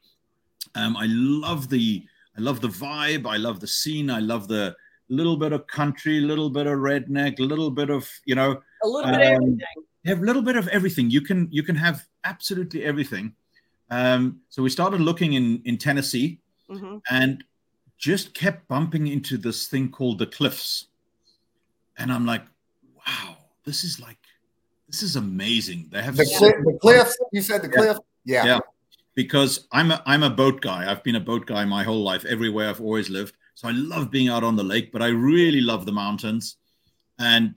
[0.75, 2.07] Um, I love the
[2.37, 3.27] I love the vibe.
[3.27, 4.11] I love the scene.
[4.11, 4.75] I love the
[5.09, 9.11] little bit of country, little bit of redneck, little bit of you know, A little
[9.13, 9.61] bit of Um, everything.
[10.07, 11.11] have a little bit of everything.
[11.11, 13.35] You can you can have absolutely everything.
[13.91, 17.01] Um, so we started looking in in Tennessee Mhm.
[17.11, 17.45] and
[17.99, 20.89] just kept bumping into this thing called the cliffs,
[21.99, 22.43] and I'm like,
[23.07, 24.19] wow, this is like
[24.89, 25.89] this is amazing.
[25.93, 27.17] They have the, so- cli- the cliffs.
[27.33, 27.77] You said the Yeah.
[27.77, 27.99] cliff.
[28.25, 28.45] Yeah.
[28.47, 28.59] Yeah.
[29.15, 30.91] Because I'm a, I'm a boat guy.
[30.91, 33.37] I've been a boat guy my whole life, everywhere I've always lived.
[33.55, 36.57] So I love being out on the lake, but I really love the mountains,
[37.19, 37.55] and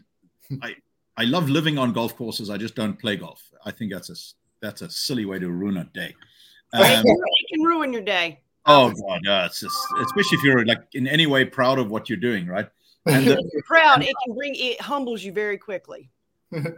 [0.61, 0.75] I
[1.17, 2.49] I love living on golf courses.
[2.51, 3.41] I just don't play golf.
[3.65, 6.13] I think that's a s- that's a silly way to ruin a day.
[6.73, 8.41] Um, it can ruin your day.
[8.67, 12.09] oh god, yeah, it's just especially if you're like in any way proud of what
[12.09, 12.69] you're doing, right?
[13.07, 14.03] And the, You're proud.
[14.03, 16.09] It can bring it humbles you very quickly.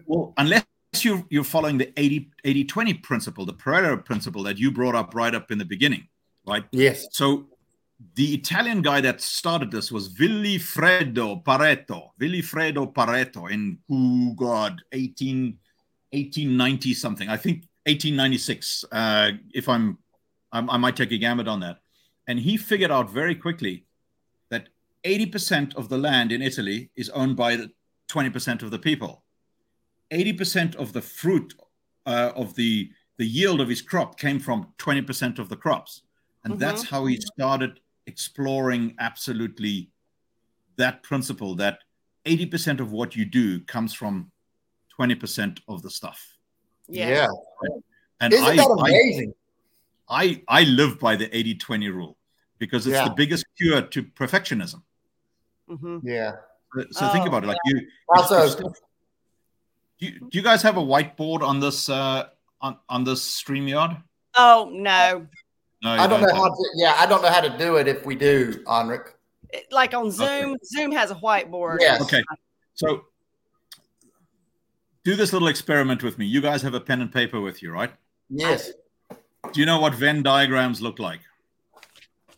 [0.05, 0.63] well, unless
[0.93, 5.13] you you're following the 80 80 20 principle, the Pareto principle that you brought up
[5.13, 6.07] right up in the beginning,
[6.45, 6.65] right?
[6.71, 7.07] yes.
[7.11, 7.47] So
[8.15, 12.09] the Italian guy that started this was Vilfredo Pareto.
[12.19, 15.57] Vilfredo Pareto in oh god, 18,
[16.11, 17.29] 1890 something.
[17.29, 18.85] I think 1896.
[18.91, 19.97] Uh, if I'm,
[20.51, 21.79] I'm, I might take a gamut on that.
[22.27, 23.85] And he figured out very quickly
[24.49, 24.69] that
[25.03, 27.71] 80% of the land in Italy is owned by the
[28.11, 29.23] 20% of the people.
[30.11, 31.53] 80% of the fruit
[32.05, 36.03] uh, of the the yield of his crop came from 20% of the crops
[36.45, 39.89] and that's how he started exploring absolutely
[40.77, 41.79] that principle that
[42.25, 44.31] 80% of what you do comes from
[44.97, 46.37] 20% of the stuff
[46.87, 47.09] Yeah.
[47.09, 47.27] Yeah.
[48.21, 49.33] and Isn't I, that amazing?
[50.09, 52.17] I i live by the 80-20 rule
[52.57, 53.03] because it's Yeah.
[53.09, 54.81] the biggest cure to perfectionism
[55.69, 55.99] Mhm.
[56.03, 56.31] yeah.
[56.91, 57.85] so think Oh, about it like you
[58.15, 58.79] Also, if stuff-
[59.99, 62.27] do you, do you guys have a whiteboard on this uh
[62.61, 64.01] on, on this StreamYard?
[64.35, 65.27] Oh no.
[65.81, 66.35] No, I don't know don't.
[66.35, 66.69] how to.
[66.75, 67.87] Yeah, I don't know how to do it.
[67.87, 69.13] If we do, Anric.
[69.51, 71.77] It- Like on Zoom, Zoom has a whiteboard.
[71.79, 72.01] Yes.
[72.01, 72.21] Okay.
[72.73, 73.05] So
[75.03, 76.25] do this little experiment with me.
[76.25, 77.91] You guys have a pen and paper with you, right?
[78.29, 78.71] Yes.
[79.53, 81.21] Do you know what Venn diagrams look like?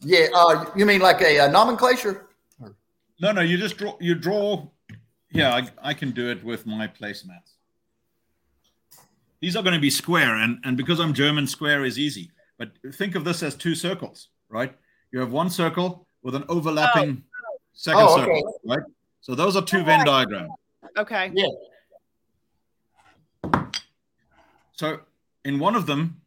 [0.01, 0.27] Yeah.
[0.33, 2.27] Uh, you mean like a, uh nomenclature?
[3.19, 4.67] No, no, you just draw you draw
[5.33, 7.50] yeah, I, I can do it with my placemats.
[9.41, 12.31] These are going to be square, and, and because I'm German, square is easy.
[12.59, 14.73] But think of this as two circles, right?
[15.11, 17.57] You have one circle with an overlapping oh.
[17.73, 18.21] second Oh, okay.
[18.21, 18.83] circle, right?
[19.21, 20.51] So those are two Venn diagrams.
[20.97, 21.31] Okay.
[21.33, 21.47] Yeah.
[24.73, 24.99] So
[25.45, 26.21] in one of them,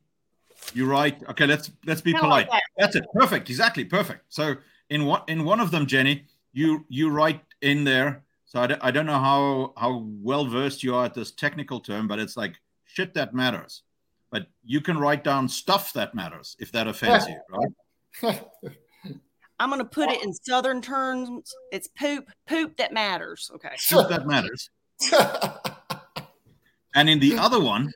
[0.72, 1.22] you write.
[1.30, 2.62] Okay, let's let's be Kinda like polite.
[2.78, 3.04] That's it.
[3.12, 3.50] Perfect.
[3.50, 3.84] Exactly.
[3.84, 4.24] Perfect.
[4.28, 4.56] So
[4.90, 8.22] in one in one of them, Jenny, you you write in there.
[8.46, 12.06] So I, I don't know how how well versed you are at this technical term,
[12.08, 12.54] but it's like
[12.94, 13.82] shit that matters.
[14.30, 17.40] But you can write down stuff that matters if that offends you,
[18.22, 18.42] right?
[19.60, 21.52] I'm gonna put it in southern terms.
[21.70, 23.50] It's poop, poop that matters.
[23.54, 23.74] Okay.
[23.76, 24.70] Stuff that matters.
[26.94, 27.92] And in the other one,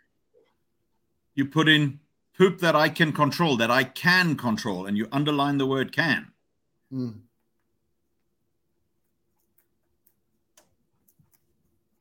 [1.35, 2.01] you put in
[2.37, 6.33] poop that I can control, that I can control, and you underline the word can.
[6.91, 7.11] Hmm.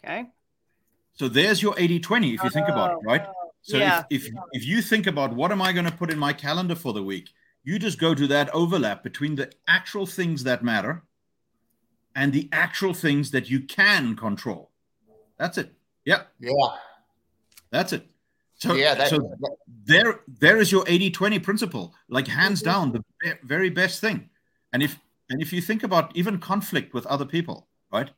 [0.04, 0.26] Okay.
[1.18, 3.26] So there's your 80 20 if you think about it, oh, right?
[3.28, 4.04] Oh, so yeah.
[4.10, 6.76] if, if if you think about what am I going to put in my calendar
[6.76, 7.30] for the week,
[7.64, 11.04] you just go to that overlap between the actual things that matter
[12.16, 14.72] and the actual things that you can control.
[15.38, 15.74] That's it.
[16.06, 16.52] Yeah, yeah.
[17.70, 18.08] that's it.
[18.58, 18.96] So Yeah.
[18.96, 19.36] That, so
[19.86, 22.72] there there is your 80-20 principle like hands mm-hmm.
[22.72, 24.30] down the be- very best thing
[24.74, 24.98] and if
[25.30, 28.10] and if you think about even conflict with other people right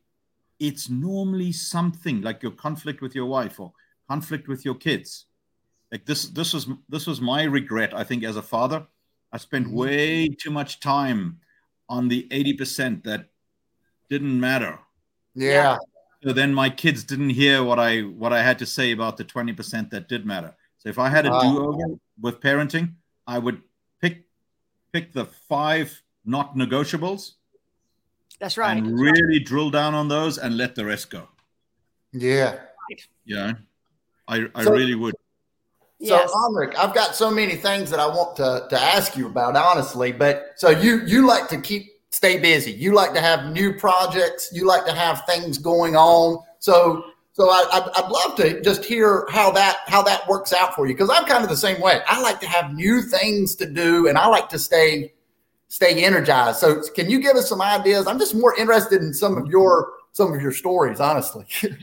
[0.59, 3.71] it's normally something like your conflict with your wife or
[4.09, 5.25] conflict with your kids
[5.91, 8.85] like this this was this was my regret i think as a father
[9.31, 9.73] i spent Mhm.
[9.73, 11.39] way too much time
[11.87, 13.29] on the 80% that
[14.09, 14.79] didn't matter
[15.35, 15.77] yeah.
[16.23, 19.23] so then my kids didn't hear what I what I had to say about the
[19.23, 20.53] 20% that did matter.
[20.79, 21.39] So if I had a Wow.
[21.41, 21.87] do-over
[22.19, 22.95] with parenting,
[23.25, 23.61] I would
[24.01, 24.25] pick
[24.91, 25.87] pick the five
[26.25, 27.35] not negotiables
[28.39, 28.77] That's right.
[28.77, 31.27] and really drill down on those and let the rest go.
[32.13, 32.59] Yeah.
[33.25, 33.53] Yeah.
[34.27, 35.15] I, I So- really would.
[36.01, 36.31] So, Yes.
[36.31, 40.13] Anric, I've got so many things that I want to, to ask you about, honestly.
[40.13, 42.71] But so you you like to keep stay busy.
[42.71, 44.49] You like to have new projects.
[44.53, 46.41] You like to have things going on.
[46.59, 50.73] So so I, I'd, I'd love to just hear how that how that works out
[50.73, 51.99] for you because I'm kind of the same way.
[52.07, 55.11] I like to have new things to do, and I like to stay
[55.69, 56.57] stay energized.
[56.59, 58.07] So can you give us some ideas?
[58.07, 61.45] I'm just more interested in some of your some of your stories, honestly.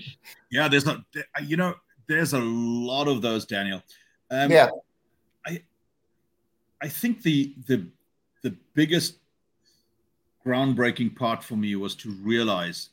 [0.49, 1.01] Yeah, there's not
[1.45, 1.75] you know,
[2.07, 3.83] there's a lot of those, Daniel.
[4.31, 4.69] Um, yeah.
[5.45, 5.63] I
[6.81, 7.85] I think the the
[8.43, 9.19] the biggest
[10.47, 12.91] groundbreaking part for me was to realize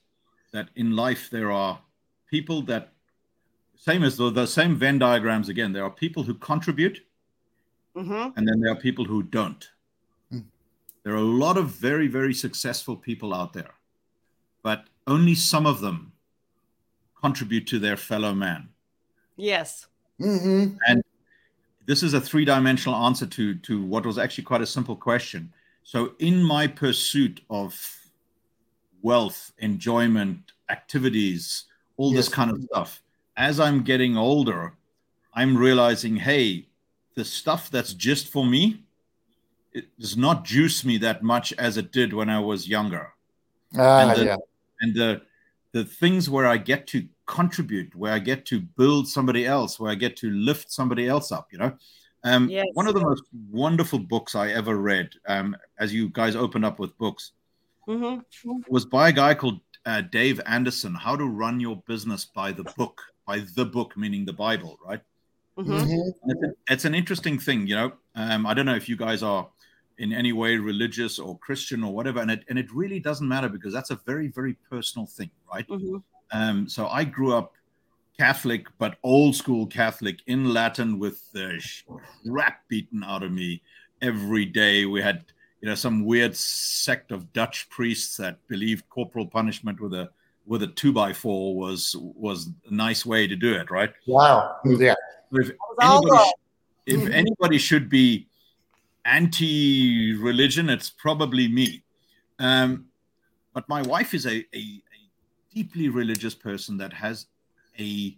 [0.52, 1.80] that in life there are
[2.28, 2.94] people that
[3.76, 5.74] same as the, the same Venn diagrams again.
[5.74, 7.06] There are people who contribute,
[7.96, 9.70] hmm and then there are people who don't.
[11.04, 13.76] There are a lot of very very successful people out there,
[14.62, 16.14] but only some of them
[17.20, 18.70] contribute to their fellow man.
[19.36, 19.88] Yes.
[20.20, 20.76] Mm-hmm.
[20.88, 21.04] And
[21.86, 25.52] this is a three-dimensional answer to to what was actually quite a simple question
[25.84, 27.74] so in my pursuit of
[29.02, 31.66] wealth enjoyment activities
[31.98, 33.04] all this kind of stuff
[33.38, 34.74] as i'm getting older
[35.34, 36.66] i'm realizing hey
[37.16, 38.84] the stuff that's just for me
[39.74, 43.06] it does not juice me that much as it did when i was younger
[43.76, 44.38] Ah, And the- yeah.
[44.82, 45.22] and the
[45.72, 49.90] the things where I get to contribute, where I get to build somebody else, where
[49.92, 51.72] I get to lift somebody else up, you know.
[52.24, 52.68] Um, Yes.
[52.76, 56.78] One of the most wonderful books I ever read, um, as you guys opened up
[56.78, 57.32] with books,
[57.88, 58.20] hmm
[58.70, 60.94] was by a guy called uh, Dave Anderson.
[60.94, 65.02] How to run your business by the book, by the book meaning the Bible, right?
[65.58, 66.14] hmm Mhm.
[66.32, 67.90] It's, a- it's an interesting thing, you know.
[68.14, 69.50] Um, I don't know if you guys are
[69.98, 73.50] in any way religious or Christian or whatever, and it and it really doesn't matter
[73.50, 75.66] because that's a very very personal thing, right?
[75.68, 75.98] hmm
[76.32, 77.54] Um, so I grew up
[78.18, 81.62] Catholic, but old school Catholic in Latin with the
[82.28, 83.62] crap beaten out of me
[84.02, 84.86] every day.
[84.86, 85.26] We had,
[85.62, 90.10] you know, some weird sect of Dutch priests that believed corporal punishment with a
[90.46, 93.92] with a two by four was was a nice way to do it, right?
[94.08, 94.58] Wow.
[94.66, 94.96] Yeah.
[95.32, 96.32] If anybody,
[96.86, 98.28] if anybody should be
[99.06, 101.84] anti-religion, it's probably me.
[102.40, 102.86] Um,
[103.54, 105.00] but my wife is a, a, a
[105.54, 107.28] deeply religious person that has
[107.80, 108.18] a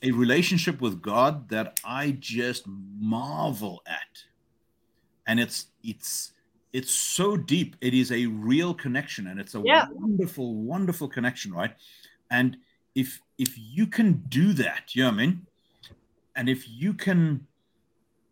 [0.00, 4.22] a relationship with God that I just marvel at,
[5.26, 6.32] and it's it's
[6.72, 7.74] it's so deep.
[7.80, 9.88] It is a real connection, and it's a Yeah.
[9.90, 11.74] wonderful, wonderful connection, right?
[12.30, 12.58] And
[12.94, 15.46] if if you can do that, you know what I mean,
[16.36, 17.47] and if you can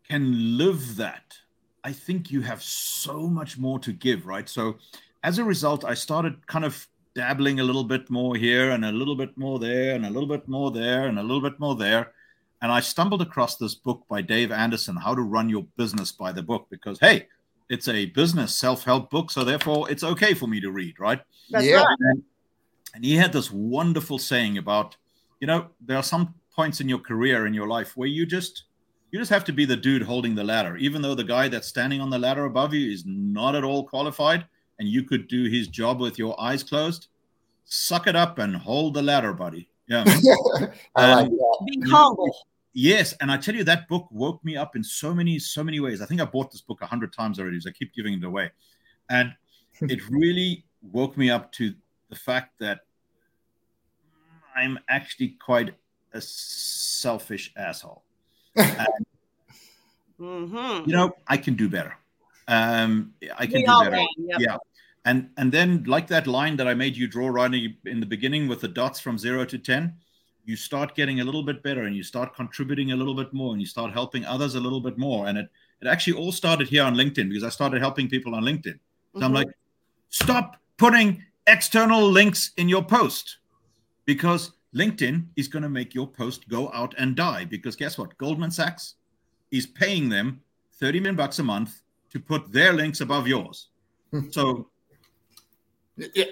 [0.09, 1.37] can live that,
[1.83, 4.47] I think you have so much more to give, right?
[4.47, 4.77] So
[5.23, 8.91] as a result, I started kind of dabbling a little bit more here and a
[8.91, 11.75] little bit more there and a little bit more there and a little bit more
[11.75, 12.13] there.
[12.61, 16.31] And I stumbled across this book by Dave Anderson, How to Run Your Business by
[16.31, 17.27] the Book, because hey,
[17.69, 21.21] it's a business self-help book, so therefore it's okay for me to read, right?
[21.49, 21.83] That's Yeah.
[21.83, 21.97] right.
[21.99, 22.23] And,
[22.95, 24.95] and he had this wonderful saying about,
[25.39, 28.63] you know, there are some points in your career in your life where you just
[29.11, 31.67] you just have to be the dude holding the ladder, even though the guy that's
[31.67, 34.45] standing on the ladder above you is not at all qualified,
[34.79, 37.07] and you could do his job with your eyes closed.
[37.65, 39.69] Suck it up and hold the ladder, buddy.
[39.87, 40.03] Yeah.
[40.95, 41.67] I like Um, that.
[41.67, 42.35] Be humble.
[42.73, 45.79] Yes, and I tell you that book woke me up in so many, so many
[45.79, 46.01] ways.
[46.01, 48.23] I think I bought this book a hundred times already, so I keep giving it
[48.23, 48.51] away,
[49.09, 49.33] and
[49.81, 51.73] it really woke me up to
[52.09, 52.81] the fact that
[54.55, 55.73] I'm actually quite
[56.13, 58.03] a selfish asshole.
[60.19, 60.89] Mm-hmm.
[60.89, 61.95] You know, I can do better.
[62.47, 63.97] Um, I can We do better.
[63.97, 64.07] can.
[64.17, 64.39] Yep.
[64.39, 64.57] Yeah,
[65.05, 67.53] and and then like that line that I made you draw right
[67.85, 69.93] in the beginning with the dots from zero to ten,
[70.45, 73.51] you start getting a little bit better, and you start contributing a little bit more,
[73.51, 75.27] and you start helping others a little bit more.
[75.27, 75.49] And it
[75.81, 78.79] it actually all started here on LinkedIn because I started helping people on LinkedIn.
[79.19, 79.35] So I'm Mhm.
[79.35, 79.47] like,
[80.09, 83.37] stop putting external links in your post
[84.05, 87.45] because LinkedIn is going to make your post go out and die.
[87.45, 88.17] Because guess what?
[88.17, 88.95] Goldman Sachs
[89.51, 90.41] is paying them
[90.79, 93.69] 30 million bucks a month to put their links above yours.
[94.31, 94.69] So
[95.97, 96.25] Yeah.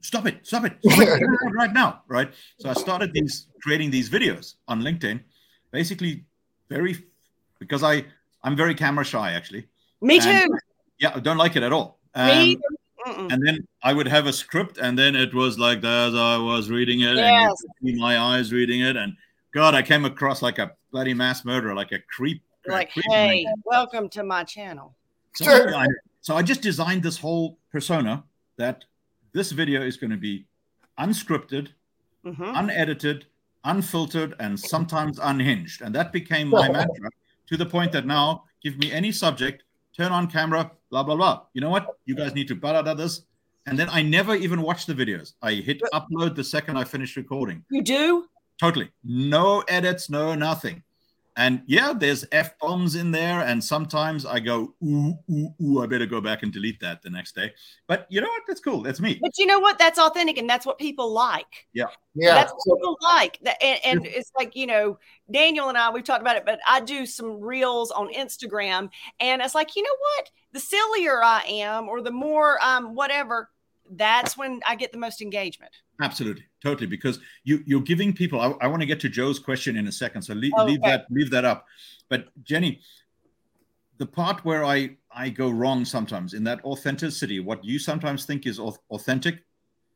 [0.00, 1.22] stop it, stop it, stop it
[1.54, 2.30] right now, right?
[2.58, 5.20] So I started these creating these videos on LinkedIn,
[5.70, 6.24] basically
[6.68, 6.96] very
[7.60, 8.04] because I
[8.42, 9.66] I'm very camera shy actually.
[10.00, 10.58] Me And- too.
[10.98, 11.98] Yeah, I don't like it at all.
[12.16, 12.58] Me.
[13.06, 13.32] Mm-mm.
[13.32, 16.36] and then I would have a script, and then it was like that as I
[16.38, 17.60] was reading it, and you Yes.
[17.60, 19.14] could see my eyes reading it, and
[19.54, 22.42] God, I came across like a bloody mass murderer, like a creep.
[22.68, 23.54] a Like, creep hey, man.
[23.64, 24.94] welcome to my channel.
[25.34, 25.74] So, Sure.
[25.74, 25.86] I,
[26.20, 28.24] so I just designed this whole persona
[28.56, 28.84] that
[29.32, 30.46] this video is going to be
[30.98, 31.68] unscripted,
[32.24, 33.26] hmm unedited,
[33.64, 37.10] unfiltered, and sometimes unhinged, and that became my mantra
[37.48, 39.64] to the point that now give me any subject,
[39.96, 41.42] turn on camera, blah blah blah.
[41.54, 41.86] You know what?
[42.04, 43.22] You guys need to blah blah this,
[43.66, 45.34] and then I never even watch the videos.
[45.42, 47.64] I hit upload the second I finish recording.
[47.70, 48.26] You do?
[48.60, 50.82] Totally, no edits, no nothing.
[51.36, 55.82] And yeah, there's f bombs in there, and sometimes I go ooh ooh ooh.
[55.82, 57.52] I better go back and delete that the next day.
[57.86, 58.42] But you know what?
[58.46, 58.82] That's cool.
[58.82, 59.18] That's me.
[59.20, 59.78] But you know what?
[59.78, 61.66] That's authentic, and that's what people like.
[61.72, 61.86] Yeah.
[62.14, 62.34] Yeah.
[62.34, 63.38] That's what people like.
[63.44, 64.98] That, and, and it's like you know,
[65.30, 69.40] Daniel and I we've talked about it, but I do some reels on Instagram, and
[69.40, 70.30] it's like you know what?
[70.52, 73.48] The sillier I am, or the more um whatever,
[73.90, 75.72] that's when I get the most engagement.
[76.02, 76.88] Absolutely, totally.
[76.88, 78.40] Because you you're giving people.
[78.40, 80.82] I, I want to get to Joe's question in a second, so leave, Oh, leave
[80.82, 81.66] that leave that up.
[82.08, 82.80] But Jenny,
[83.98, 88.46] the part where I I go wrong sometimes in that authenticity, what you sometimes think
[88.46, 89.44] is authentic,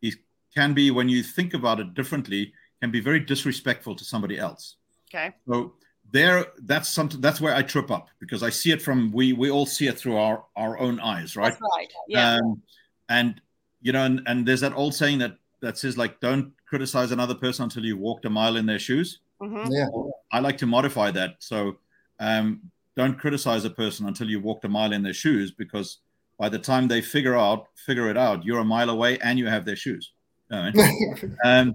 [0.00, 0.16] is
[0.54, 4.76] can be when you think about it differently, can be very disrespectful to somebody else.
[5.08, 5.34] Okay.
[5.48, 5.74] So
[6.12, 7.20] there, that's something.
[7.20, 9.98] That's where I trip up because I see it from we we all see it
[9.98, 11.50] through our our own eyes, right?
[11.50, 11.92] That's right.
[12.06, 12.36] Yeah.
[12.36, 12.62] Um,
[13.08, 13.40] and
[13.82, 15.36] you know, and, and there's that old saying that
[15.66, 19.18] that says like, don't criticize another person until you walked a mile in their shoes.
[19.42, 19.68] Mhm.
[19.70, 19.88] yeah.
[20.30, 21.36] I like to modify that.
[21.40, 21.78] So
[22.20, 22.60] um,
[22.96, 25.98] don't criticize a person until you walked a mile in their shoes, because
[26.38, 29.46] by the time they figure out figure it out, you're a mile away and you
[29.46, 30.12] have their shoes.
[30.50, 31.36] You know I mean?
[31.44, 31.74] um,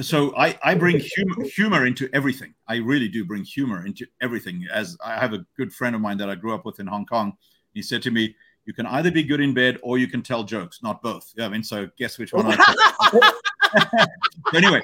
[0.00, 2.52] so I, I bring humor, humor into everything.
[2.66, 4.66] I really do bring humor into everything.
[4.72, 7.06] As I have a good friend of mine that I grew up with in Hong
[7.06, 7.36] Kong.
[7.74, 8.34] He said to me,
[8.68, 11.46] "You can either be good in bed or you can tell jokes, not both." Yeah,
[11.46, 13.32] I mean, so guess which one I
[14.54, 14.82] anyway,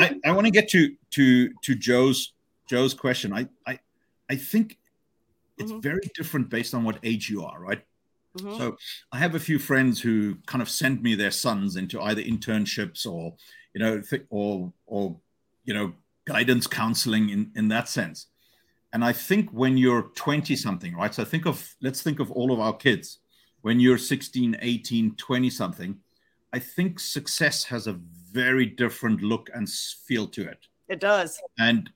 [0.00, 2.32] I, I want to get to to to Joe's
[2.66, 3.32] Joe's question.
[3.32, 3.78] I I
[4.28, 4.78] I think
[5.58, 5.80] it's Mhm.
[5.82, 7.82] very different based on what age you are, right?
[8.36, 8.58] Mhm.
[8.58, 8.76] So
[9.12, 13.06] I have a few friends who kind of send me their sons into either internships
[13.06, 13.36] or
[13.74, 15.16] you know th- or or
[15.64, 18.26] you know guidance counseling in in that sense.
[18.92, 21.14] And I think when you're 20 something, right?
[21.14, 23.18] So think of let's think of all of our kids.
[23.62, 25.98] When you're 16, 18, 20 something,
[26.52, 28.00] I think success has a
[28.32, 30.66] very different look and feel to it.
[30.88, 31.40] It does.
[31.58, 31.90] And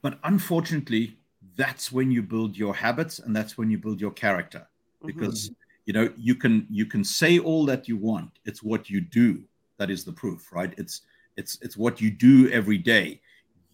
[0.00, 1.18] but unfortunately,
[1.56, 4.66] that's when you build your habits and that's when you build your character
[5.02, 5.06] Mhm.
[5.06, 5.50] because
[5.84, 9.42] you know you can you can say all that you want it's what you do
[9.78, 11.02] that is the proof right it's
[11.36, 13.20] it's it's what you do every day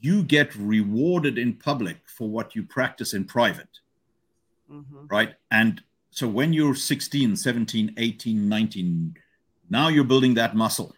[0.01, 3.81] you get rewarded in public for what you practice in private
[4.71, 5.11] Mhm.
[5.11, 9.17] right and so when you're 16 17 18 19
[9.71, 10.95] now you're building that muscle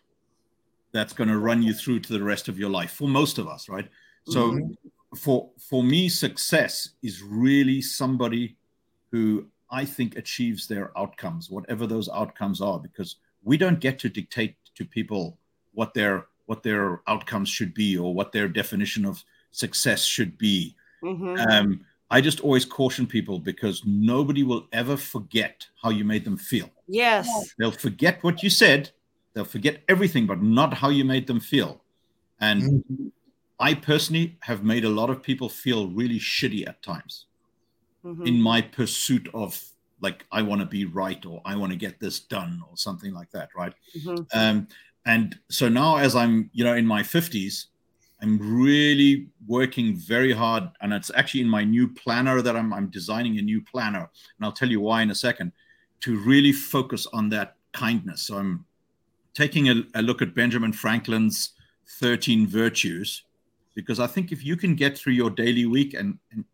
[0.93, 3.47] that's going to run you through to the rest of your life for most of
[3.47, 3.89] us right
[4.25, 4.73] so mm-hmm.
[5.17, 8.57] for for me success is really somebody
[9.13, 14.09] who i think achieves their outcomes whatever those outcomes are because we don't get to
[14.09, 15.39] dictate to people
[15.73, 20.75] what their what their outcomes should be or what their definition of success should be
[21.03, 21.37] mm-hmm.
[21.49, 21.81] um,
[22.11, 26.69] I just always caution people because nobody will ever forget how you made them feel.
[26.89, 27.29] Yes.
[27.57, 28.91] They'll forget what you said,
[29.33, 31.81] they'll forget everything, but not how you made them feel.
[32.41, 33.07] And mm-hmm.
[33.61, 37.27] I personally have made a lot of people feel really shitty at times
[38.05, 38.27] mm-hmm.
[38.27, 39.63] in my pursuit of
[40.01, 43.13] like I want to be right or I want to get this done or something
[43.13, 43.75] like that, right?
[43.97, 44.25] Mm-hmm.
[44.35, 44.67] Um,
[45.07, 47.67] and so now, as I'm, you know, in my 50s,
[48.23, 52.89] I'm really working very hard, and it's actually in my new planner that I'm, I'm
[52.89, 55.53] designing a new planner, and I'll tell you why in a second,
[56.01, 58.23] to really focus on that kindness.
[58.23, 58.67] So I'm
[59.33, 61.53] taking a, a look at Benjamin Franklin's
[61.99, 63.23] 13 virtues,
[63.75, 66.45] because I think if you can get through your daily week and, and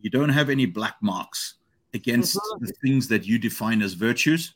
[0.00, 1.54] you don't have any black marks
[1.94, 2.66] against mm-hmm.
[2.66, 4.54] the things that you define as virtues.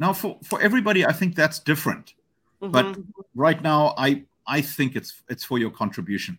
[0.00, 2.14] Now, for, for everybody, I think that's different.
[2.62, 2.70] Mm-hmm.
[2.70, 2.98] But
[3.34, 6.38] right now, I I think it's it's for your contribution.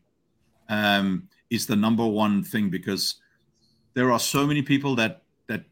[0.70, 3.16] Um, is the number one thing because
[3.94, 5.64] there are so many people that that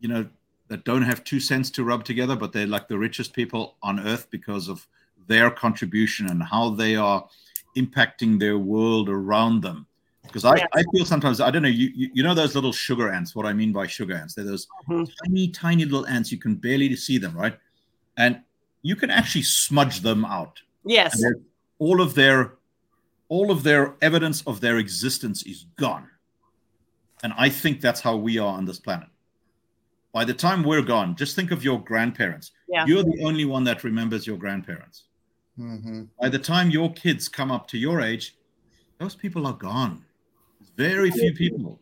[0.00, 0.26] you know
[0.68, 4.00] that don't have two cents to rub together, but they're like the richest people on
[4.00, 4.86] earth because of
[5.26, 7.26] their contribution and how they are
[7.76, 9.86] impacting their world around them.
[10.22, 10.68] Because I, yes.
[10.74, 13.34] I feel sometimes I don't know you, you, know those little sugar ants.
[13.36, 15.04] What I mean by sugar ants, they're those mm-hmm.
[15.24, 16.32] tiny tiny little ants.
[16.32, 17.58] You can barely see them, right?
[18.16, 18.40] And
[18.84, 20.62] you can actually smudge them out.
[20.84, 21.20] Yes
[21.78, 22.54] all of their
[23.28, 26.08] all of their evidence of their existence is gone.
[27.22, 29.08] And I think that's how we are on this planet.
[30.12, 32.52] By the time we're gone, just think of your grandparents.
[32.68, 32.84] Yeah.
[32.86, 35.04] You're the only one that remembers your grandparents.
[35.58, 36.02] Mm-hmm.
[36.20, 38.36] By the time your kids come up to your age,
[38.98, 40.04] those people are gone.
[40.76, 41.80] very few people,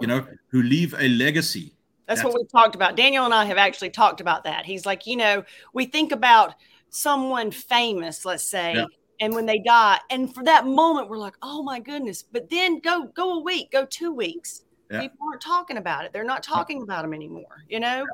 [0.00, 1.72] you know, who leave a legacy.
[2.10, 2.96] That's, that's what we talked about.
[2.96, 4.66] Daniel and I have actually talked about that.
[4.66, 6.56] He's like, you know, we think about
[6.88, 8.86] someone famous, let's say, yeah.
[9.20, 12.24] and when they die and for that moment we're like oh my goodness.
[12.24, 14.64] But then go go a week go two weeks.
[14.90, 15.02] Yeah.
[15.02, 16.12] people aren't talking about it.
[16.12, 18.04] They're not talking about them anymore you know?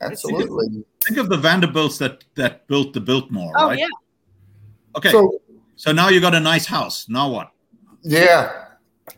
[0.00, 0.82] Absolutely.
[1.04, 3.78] Think of the vanderbilts that that built the biltmore oh right?
[3.78, 3.86] yeah.
[4.96, 5.10] Okay.
[5.10, 5.42] So,
[5.76, 7.06] so now you got a nice house.
[7.06, 7.52] Now what?
[8.02, 8.61] Yeah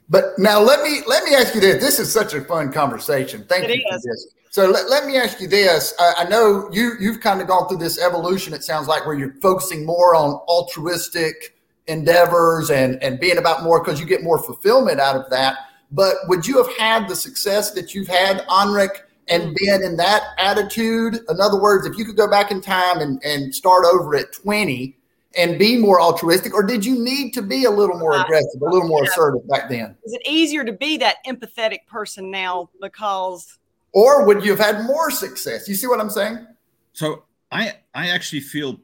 [0.08, 3.44] but now let me let me ask you this this is such a fun conversation
[3.48, 4.02] thank it you is.
[4.02, 5.92] for this so let, let me ask you this.
[5.98, 8.54] I, I know you you've kind of gone through this evolution.
[8.54, 11.56] It sounds like where you're focusing more on altruistic
[11.88, 15.56] endeavors and and being about more because you get more fulfillment out of that.
[15.90, 19.56] But would you have had the success that you've had, Anric, and mm.
[19.56, 21.16] been in that attitude?
[21.28, 24.32] In other words, if you could go back in time and, and start over at
[24.34, 24.96] 20
[25.36, 28.64] and be more altruistic, or did you need to be a little more aggressive, a
[28.64, 29.10] little more yeah.
[29.10, 29.96] assertive back then?
[30.04, 33.58] Is it easier to be that empathetic person now because
[33.92, 35.68] or would you have had more success?
[35.68, 36.46] You see what I'm saying?
[36.92, 38.80] So I I actually feel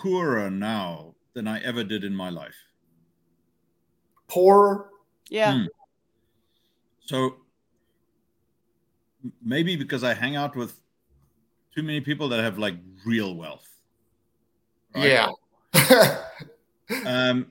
[0.00, 2.56] poorer now than I ever did in my life.
[4.28, 4.90] Poorer?
[5.28, 5.54] Yeah.
[5.54, 5.64] Hmm.
[7.00, 7.36] So
[9.42, 10.78] maybe because I hang out with
[11.74, 12.74] too many people that have like
[13.06, 13.68] real wealth.
[14.94, 15.08] Right?
[15.08, 15.30] Yeah.
[17.06, 17.46] Um,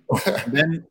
[0.47, 0.85] then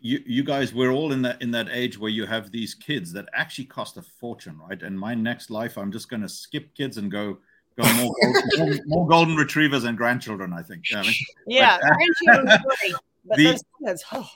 [0.00, 3.12] you you guys we're all in that in that age where you have these kids
[3.12, 4.82] that actually cost a fortune right?
[4.82, 7.38] And my next life i'm just going to skip kids and go
[7.78, 8.14] go more
[8.56, 10.84] golden, more golden retrievers and grandchildren i think.
[10.90, 11.14] Yeah, I mean,
[11.46, 11.78] yeah
[12.24, 12.58] but, uh,
[13.26, 13.44] but the,
[13.84, 14.28] kids, oh.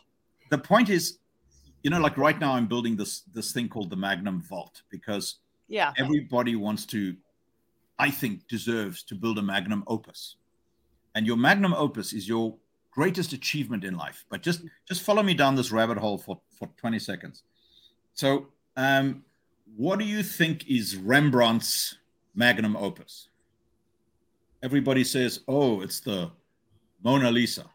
[0.51, 1.19] the point is
[1.83, 5.37] you know like right now i'm building this this thing called the magnum vault because
[5.69, 5.93] yeah.
[5.97, 7.17] everybody wants to
[7.99, 10.37] i think deserves to build a magnum opus
[11.15, 12.57] and your magnum opus is your
[12.91, 14.25] greatest achievement in life.
[14.29, 17.43] But just just follow me down this rabbit hole for for 20 seconds.
[18.15, 19.25] So, um,
[19.77, 21.99] what do you think is Rembrandt's
[22.35, 23.29] magnum opus?
[24.63, 26.31] Everybody says, "Oh, it's the
[27.03, 27.67] Mona Lisa."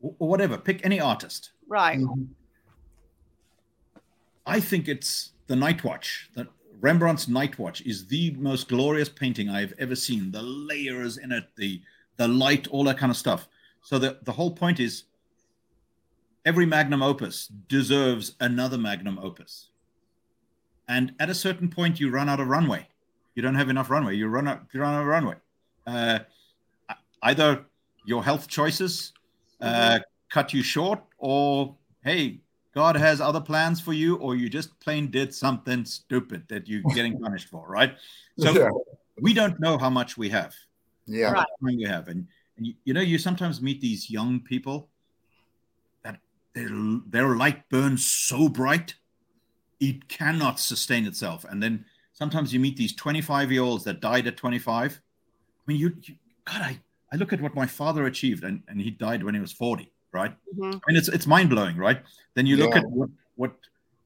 [0.00, 1.52] Or whatever, pick any artist.
[1.66, 1.98] Right.
[1.98, 2.24] Mm-hmm.
[4.46, 6.28] I think it's the Night Watch.
[6.34, 6.48] The
[6.84, 10.30] Rembrandt's Night Watch is the most glorious painting I've ever seen.
[10.30, 11.80] The layers in it, the
[12.18, 13.48] the light, all that kind of stuff.
[13.80, 15.04] So the, the whole point is
[16.44, 19.70] every magnum opus deserves another magnum opus.
[20.86, 22.86] And at a certain point, you run out of runway.
[23.34, 24.16] You don't have enough runway.
[24.16, 25.36] You run out, you run out of runway.
[25.86, 26.18] Uh,
[27.22, 27.64] either
[28.04, 29.14] your health choices
[29.62, 30.02] uh, mm-hmm.
[30.28, 31.74] cut you short, or
[32.04, 32.40] hey,
[32.74, 36.82] God has other plans for you, or you just plain did something stupid that you're
[36.94, 37.96] getting punished for, right?
[38.36, 38.70] So Yeah.
[39.20, 40.52] we don't know how much we have,
[41.06, 41.30] Yeah.
[41.30, 41.46] Right.
[41.60, 44.90] we have, and, and you, you know, you sometimes meet these young people
[46.02, 46.18] that
[46.54, 46.68] their
[47.06, 48.96] their light burns so bright
[49.78, 54.26] it cannot sustain itself, and then sometimes you meet these 25 year olds that died
[54.26, 55.00] at 25.
[55.00, 56.80] I mean, you, you God, I,
[57.12, 59.92] I look at what my father achieved, and, and he died when he was 40,
[60.14, 60.34] right?
[60.56, 60.74] Mhm.
[60.76, 62.02] I mean, it's it's mind blowing, right?
[62.34, 62.80] Then you look Yeah.
[62.80, 63.52] at what what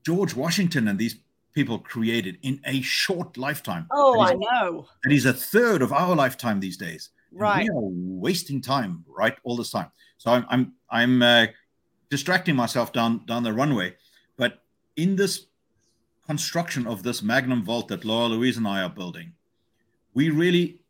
[0.04, 1.16] George Washington and these
[1.52, 3.86] people created in a short lifetime.
[3.90, 4.88] Oh, I that is, know.
[5.04, 7.10] that is a third of our lifetime these days.
[7.30, 7.62] And Right.
[7.64, 7.88] we are
[8.28, 9.90] wasting time, right, all this time.
[10.16, 11.46] So I'm I'm I'm uh,
[12.10, 13.96] distracting myself down down the runway,
[14.36, 14.64] but
[14.96, 15.46] in this
[16.26, 19.32] construction of this Magnum vault that Laura Louise and I are building,
[20.14, 20.80] we really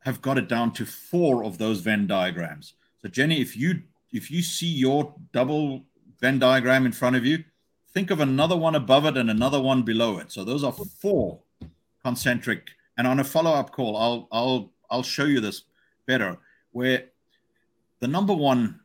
[0.00, 2.74] have got it down to four of those Venn diagrams.
[3.00, 3.82] So Jenny, if you
[4.12, 5.84] if you see your double
[6.20, 7.42] Venn diagram in front of you,
[7.92, 10.30] think of another one above it and another one below it.
[10.30, 11.40] So those are four
[12.04, 12.70] concentric.
[12.96, 15.62] And on a follow-up call, I'll I'll I'll show you this
[16.06, 16.38] better.
[16.72, 17.06] Where
[18.00, 18.80] the number one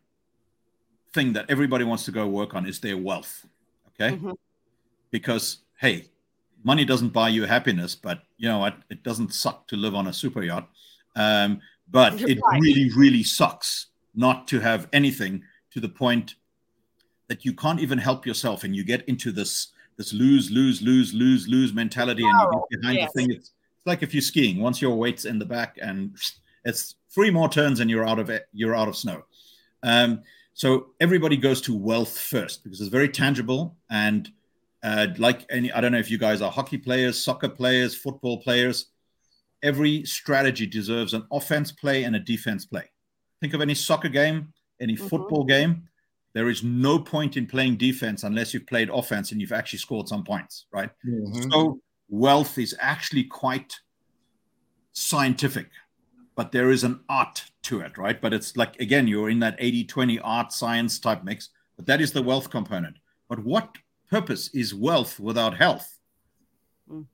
[1.14, 3.46] thing that everybody wants to go work on is their wealth.
[3.90, 4.36] Okay, Mhm.
[5.12, 6.10] because hey,
[6.64, 8.78] money doesn't buy you happiness, but you know what?
[8.90, 10.70] It doesn't suck to live on a super yacht.
[11.16, 12.62] Um, but You're it right.
[12.62, 13.88] really, really sucks
[14.18, 16.36] not to have anything to the point
[17.30, 21.14] that you can't even help yourself, and you get into this this lose, lose, lose,
[21.14, 23.12] lose, lose mentality, and you get behind yes.
[23.14, 23.32] the thing.
[23.32, 24.62] It's, it's like if you're skiing.
[24.62, 26.16] Once your weight's in the back, and
[26.66, 28.48] it's three more turns, and you're out of it.
[28.54, 29.24] You're out of snow.
[29.84, 30.22] Um,
[30.54, 34.30] so everybody goes to wealth first because it's very tangible and
[34.84, 35.72] uh, like any.
[35.72, 38.88] I don't know if you guys are hockey players, soccer players, football players.
[39.64, 42.90] Every strategy deserves an offense play and a defense play.
[43.40, 45.10] Think of any soccer game, any Mhm.
[45.10, 45.88] football game.
[46.34, 50.08] There is no point in playing defense unless you've played offense and you've actually scored
[50.08, 50.92] some points, right?
[51.06, 51.52] Mhm.
[51.52, 53.80] So wealth is actually quite
[54.94, 55.70] scientific,
[56.36, 58.20] but there is an art to it, right?
[58.22, 62.02] But it's like, again, you're in that 80 20 art science type mix, but that
[62.02, 62.98] is the wealth component.
[63.30, 63.78] But what
[64.10, 66.00] purpose is wealth without health?
[66.90, 67.06] Mm.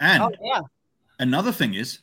[0.00, 0.60] And Oh, yeah.
[1.18, 2.00] another thing is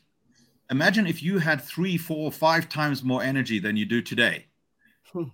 [0.70, 4.48] imagine if you had three, four, five times more energy than you do today,
[5.12, 5.30] Hmm.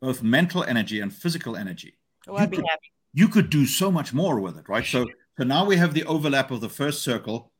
[0.00, 1.98] both mental energy and physical energy
[2.28, 2.64] Oh, You could-
[3.12, 4.84] you could do so much more with it, right?
[4.84, 5.06] So,
[5.38, 7.52] so now we have the overlap of the first circle,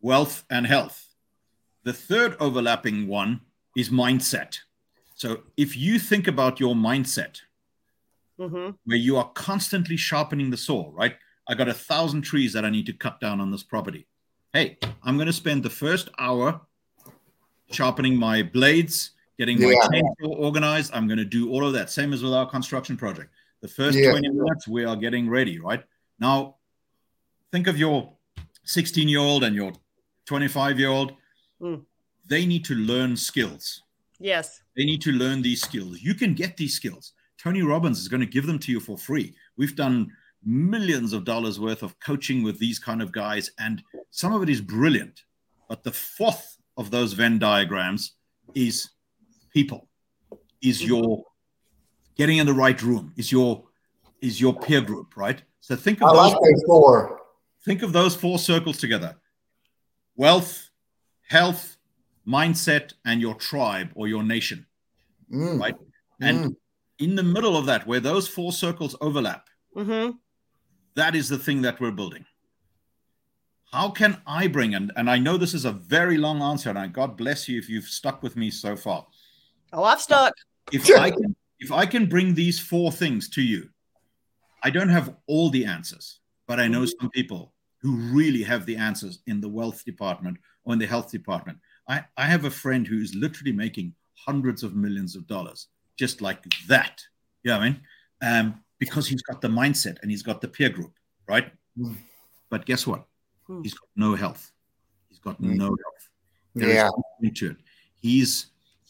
[0.00, 1.14] wealth and health.
[1.84, 3.42] The third overlapping one
[3.76, 4.58] is mindset.
[5.14, 7.40] So, if you think about your mindset,
[8.36, 11.16] hmm where you are constantly sharpening the saw, right?
[11.48, 14.08] I got a thousand trees that I need to cut down on this property.
[14.52, 16.60] Hey, I'm going to spend the first hour
[17.70, 19.88] sharpening my blades, getting my Yeah.
[19.88, 20.90] chainsaw organized.
[20.92, 21.88] I'm going to do all of that.
[21.90, 23.32] Same as with our construction project.
[23.62, 24.10] The first Yeah.
[24.10, 25.82] 20 minutes, we are getting ready, right?
[26.18, 26.56] Now,
[27.50, 28.14] think of your
[28.64, 29.72] 16 year old and your
[30.26, 31.16] 25 year old.
[31.60, 31.86] Mm.
[32.26, 33.82] They need to learn skills.
[34.18, 34.62] Yes.
[34.76, 36.02] They need to learn these skills.
[36.02, 37.14] You can get these skills.
[37.38, 39.34] Tony Robbins is going to give them to you for free.
[39.56, 44.32] We've done millions of dollars worth of coaching with these kind of guys, and some
[44.32, 45.22] of it is brilliant.
[45.68, 48.12] But the fourth of those Venn diagrams
[48.54, 48.90] is
[49.52, 49.88] people,
[50.62, 51.24] is your
[52.16, 53.64] getting in the right room, is your
[54.20, 55.42] is your peer group, right?
[55.60, 57.20] So think of I those like four.
[57.64, 59.16] think of those four circles together
[60.16, 60.70] wealth
[61.28, 61.76] health
[62.26, 64.66] mindset and your tribe or your nation
[65.32, 65.74] Mm, right
[66.20, 66.56] and mm.
[66.98, 70.10] in the middle of that where those four circles overlap hmm
[70.94, 72.24] that is the thing that we're building.
[73.72, 76.78] How can i bring and, and i know this is a very long answer and
[76.78, 79.06] I, god bless you if you've stuck with me so far.
[79.72, 80.34] Oh, I've stuck.
[80.72, 83.70] if i can if i can bring these four things to you
[84.62, 88.76] i don't have all the answers but i know some people who really have the
[88.76, 91.58] answers in the wealth department or in the health department.
[91.88, 95.66] I, I have a friend who's literally making hundreds of millions of dollars
[95.98, 97.02] just like that.
[97.42, 97.80] You know what i mean?
[98.22, 100.92] Um, because he's got the mindset and he's got the peer group
[101.34, 101.96] right Mm.
[102.52, 103.02] but guess what
[103.46, 103.62] Hmm.
[103.64, 104.42] he's got no health
[105.08, 105.56] he's got Mm.
[105.64, 106.02] no health
[106.54, 106.90] there is Yeah.
[107.02, 107.56] nothing to it.
[108.06, 108.32] He's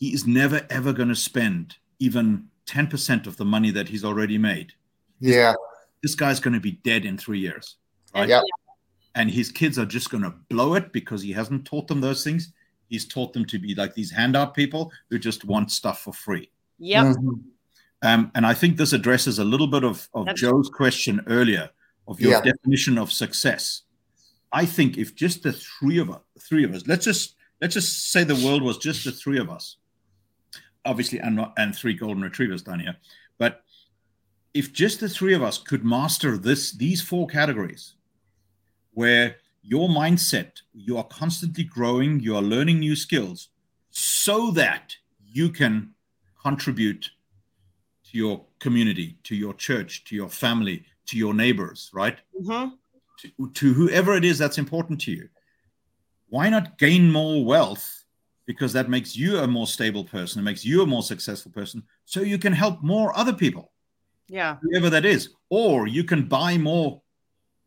[0.00, 4.38] he is never ever going to spend even 10% of the money that he's already
[4.38, 4.72] made.
[5.20, 5.54] Yeah.
[6.02, 7.66] This guy's going to be dead in three years.
[8.14, 8.28] Right?
[8.28, 8.42] Yep.
[9.14, 12.24] And his kids are just going to blow it because he hasn't taught them those
[12.24, 12.52] things.
[12.88, 16.50] He's taught them to be like these handout people who just want stuff for free.
[16.78, 17.04] Yep.
[17.16, 17.40] Mhm.
[18.02, 21.70] Um, and I think this addresses a little bit of, of Joe's question earlier
[22.08, 22.40] of your Yeah.
[22.42, 23.82] definition of success.
[24.52, 28.10] I think if just the three of us, three of us, let's just let's just
[28.10, 29.76] say the world was just the three of us,
[30.84, 32.96] obviously, and not and three golden retrievers down here,
[33.38, 33.62] but
[34.52, 37.94] if just the three of us could master this these four categories
[38.92, 43.48] where your mindset you are constantly growing you are learning new skills
[43.90, 44.94] so that
[45.24, 45.94] you can
[46.42, 47.10] contribute
[48.12, 52.18] to your community to your church to your family to your neighbors right?
[52.40, 52.72] Mhm.
[53.18, 55.28] to, to whoever it is that's important to you.
[56.28, 58.04] Why not gain more wealth?
[58.46, 61.82] Because that makes you a more stable person it makes you a more successful person
[62.04, 63.72] so you can help more other people.
[64.28, 64.56] Yeah.
[64.62, 65.30] whoever that is.
[65.50, 67.02] Or you can buy more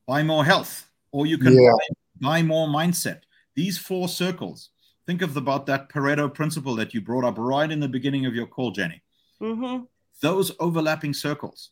[0.08, 0.89] buy more health.
[1.12, 1.72] Or you can Yeah.
[1.72, 1.88] buy,
[2.22, 3.22] buy more mindset.
[3.56, 4.70] These four circles.
[5.08, 8.36] Think of about that pareto principle that you brought up right in the beginning of
[8.36, 9.02] your call jenny.
[9.39, 9.86] Hmm
[10.22, 11.72] those overlapping circles.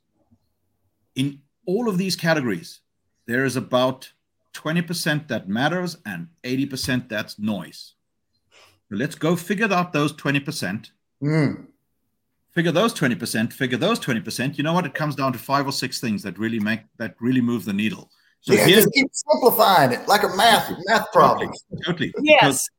[1.15, 2.81] In all of these categories
[3.25, 4.11] there is about
[4.53, 7.93] 20% that matters and 80% that's noise.
[8.89, 10.91] So let's go figure out those 20%
[11.21, 11.67] Mm.
[12.51, 14.85] figure those 20% figure those 20% you know what?
[14.85, 17.71] It comes down to five or six things that really make that really move the
[17.73, 18.11] needle.
[18.41, 21.49] So yeah, just keep simplifying it like a math math problem.
[21.85, 22.23] totally because
[22.59, 22.69] Yes.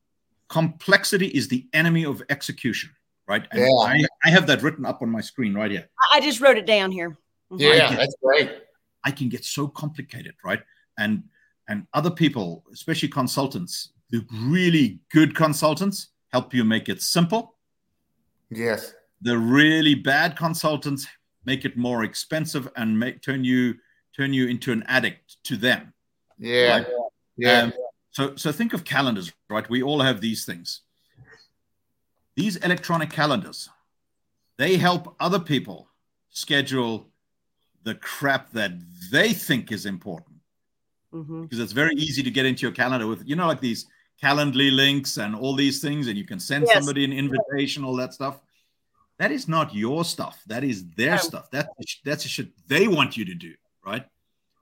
[0.49, 2.91] complexity is the enemy of execution
[3.27, 3.67] right and Yeah.
[3.67, 6.57] I, I have that written up on my screen right here I I just wrote
[6.57, 7.17] it down here.
[7.51, 7.59] Mhm.
[7.59, 8.49] Yeah, get- that's great.
[9.03, 10.61] I can get so complicated, right?
[10.97, 11.23] And
[11.67, 17.55] and other people, especially consultants, the really good consultants help you make it simple.
[18.49, 18.93] Yes.
[19.21, 21.07] The really bad consultants
[21.45, 23.75] make it more expensive and make turn you
[24.15, 25.93] turn you into an addict to them.
[26.37, 26.77] Yeah.
[26.77, 26.87] Right.
[27.37, 27.61] Yeah.
[27.63, 27.73] Um,
[28.11, 29.67] so so think of calendars, right?
[29.69, 30.81] We all have these things.
[32.35, 33.69] These electronic calendars,
[34.57, 35.89] they help other people
[36.29, 37.07] schedule
[37.83, 38.71] the crap that
[39.11, 40.31] they think is important.
[41.13, 41.43] Mhm.
[41.43, 43.85] because it's very easy to get into your calendar with you know like these
[44.21, 46.73] calendly links and all these things and you can send Yes.
[46.75, 48.41] somebody an invitation all that stuff
[49.17, 51.17] that is not your stuff that is their No.
[51.29, 51.69] stuff that,
[52.03, 53.55] that's the shit they want you to do
[53.85, 54.05] right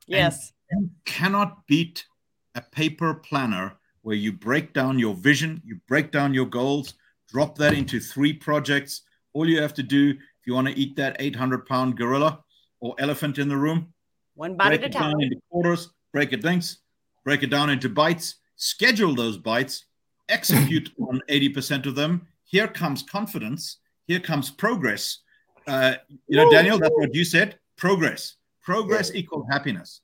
[0.05, 0.53] Yes.
[0.69, 2.05] you cannot beat
[2.53, 6.93] a paper planner where you break down your vision you break down your goals
[7.33, 9.01] drop that into three projects
[9.33, 12.39] all you have to do if you want to eat that 800 pound gorilla
[12.79, 13.91] or elephant in the room
[14.35, 15.11] One bite break at a it time.
[15.11, 16.77] down into quarters, break it links,
[17.23, 19.85] break it down into bites, schedule those bites,
[20.29, 22.27] execute on 80% of them.
[22.45, 23.77] Here comes confidence.
[24.05, 25.19] Here comes progress.
[25.67, 25.95] Uh,
[26.27, 27.57] you know, Daniel, that's what you said.
[27.77, 28.35] Progress.
[28.61, 30.01] Progress equals happiness,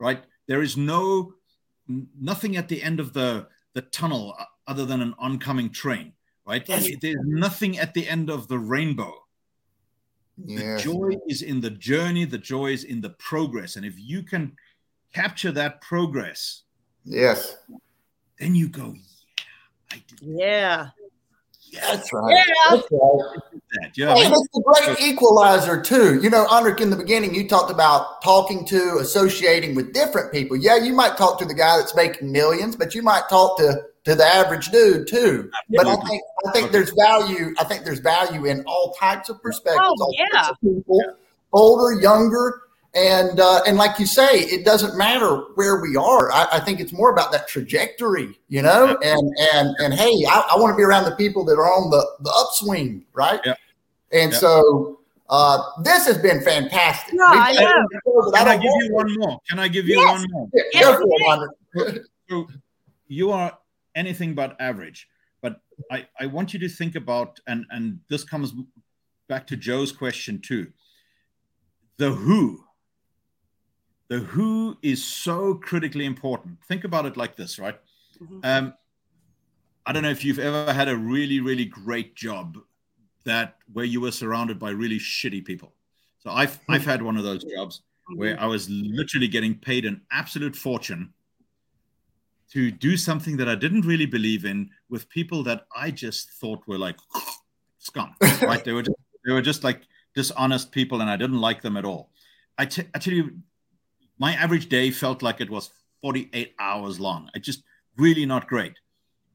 [0.00, 0.22] right?
[0.48, 1.34] There is no
[2.20, 6.12] nothing at the end of the the tunnel uh, other than an oncoming train,
[6.46, 6.66] right?
[6.68, 6.88] Yes.
[7.00, 9.12] There's nothing at the end of the rainbow.
[10.44, 10.82] Yes.
[10.82, 13.76] The joy is in the journey, the joy is in the progress.
[13.76, 14.52] And if you can
[15.12, 16.62] capture that progress,
[17.04, 17.56] Yes.
[18.38, 19.44] then you go, yeah,
[19.92, 20.88] I did Yeah.
[21.70, 22.36] yes, That's right.
[22.36, 22.44] Yeah.
[22.70, 23.40] That's right.
[23.94, 24.60] Yeah, I And mean, it's a
[24.94, 26.20] great equalizer too.
[26.22, 30.56] You know, Anric, in the beginning, you talked about talking to, associating with different people.
[30.56, 33.82] Yeah, you might talk to the guy that's making millions, but you might talk to
[34.06, 35.50] to the average dude too.
[35.70, 37.52] But I think I think there's value.
[37.58, 40.26] I think there's value in all types of perspectives, Oh, all yeah.
[40.32, 41.00] types of people,
[41.52, 42.62] older, younger,
[42.94, 46.30] and uh, and like you say, it doesn't matter where we are.
[46.30, 48.96] I, I think it's more about that trajectory, you know.
[49.02, 51.90] And and and hey, I, I want to be around the people that are on
[51.90, 53.40] the the upswing, right?
[53.44, 53.54] Yeah.
[54.12, 54.38] And Yeah.
[54.38, 57.12] so uh, this has been fantastic.
[57.14, 58.32] Yeah, I know.
[58.32, 59.40] Can I don't give you one more?
[59.50, 60.20] Can I give you Yes.
[60.20, 60.48] one more?
[60.54, 62.46] Yeah, Yes, go for it, So
[63.08, 63.58] you are
[63.96, 65.08] anything but average.
[65.42, 68.52] But I, I want you to think about, and, and this comes
[69.28, 70.68] back to Joe's question too.
[71.96, 72.62] The who.
[74.08, 76.58] The who is so critically important.
[76.68, 77.78] Think about it like this, right?
[78.22, 78.40] Mhm.
[78.44, 78.74] Um,
[79.84, 82.58] I don't know if you've ever had a really, really great job
[83.24, 85.74] that where you were surrounded by really shitty people.
[86.18, 87.82] So I've I've had one of those jobs
[88.14, 91.12] where I was literally getting paid an absolute fortune
[92.52, 96.66] to do something that I didn't really believe in with people that I just thought
[96.66, 96.96] were like
[97.78, 98.64] scum, right?
[98.64, 99.82] they were just, they were just like
[100.14, 102.10] dishonest people, and I didn't like them at all.
[102.58, 103.38] I t- I tell you,
[104.18, 105.70] my average day felt like it was
[106.02, 107.30] 48 hours long.
[107.34, 107.62] It just
[107.96, 108.74] really not great.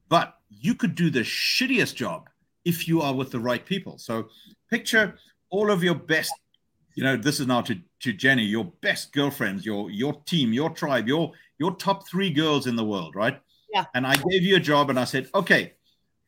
[0.08, 2.28] But you could do the shittiest job
[2.64, 3.98] if you are with the right people.
[3.98, 4.28] So
[4.70, 5.16] picture
[5.50, 6.32] all of your best,
[6.94, 10.70] you know, this is now to, to Jenny, your best girlfriends, your your team, your
[10.70, 13.40] tribe, your your top three girls in the world, right?
[13.72, 13.84] Yeah.
[13.94, 15.74] And I gave you a job and I said, okay,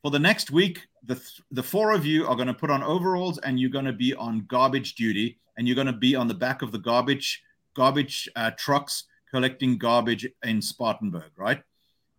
[0.01, 2.83] for the next week, the th- the four of you are going to put on
[2.83, 6.27] overalls and you're going to be on garbage duty and you're going to be on
[6.27, 7.41] the back of the garbage
[7.75, 11.61] garbage uh, trucks collecting garbage in Spartanburg, right?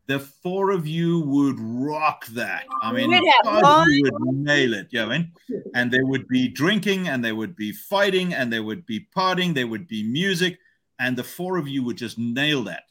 [0.06, 2.64] The four of you would rock that.
[2.82, 5.32] I mean, We'd have God, you would nail it, you know, and,
[5.74, 9.54] and they would be drinking and they would be fighting and they would be partying,
[9.54, 10.58] there would be music,
[10.98, 12.84] and the four of you would just nail that.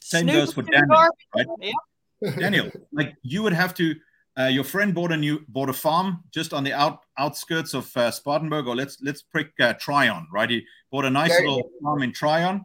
[0.00, 1.46] Same Snoop goes for Daniel, right?
[1.60, 1.74] Yep.
[2.38, 3.94] Daniel, like you would have to.
[4.38, 7.94] Uh, your friend bought a new bought a farm just on the out outskirts of
[7.96, 10.48] uh, Spartanburg, or let's let's pick uh, Tryon, right?
[10.48, 12.64] He bought a nice There little farm in Tryon,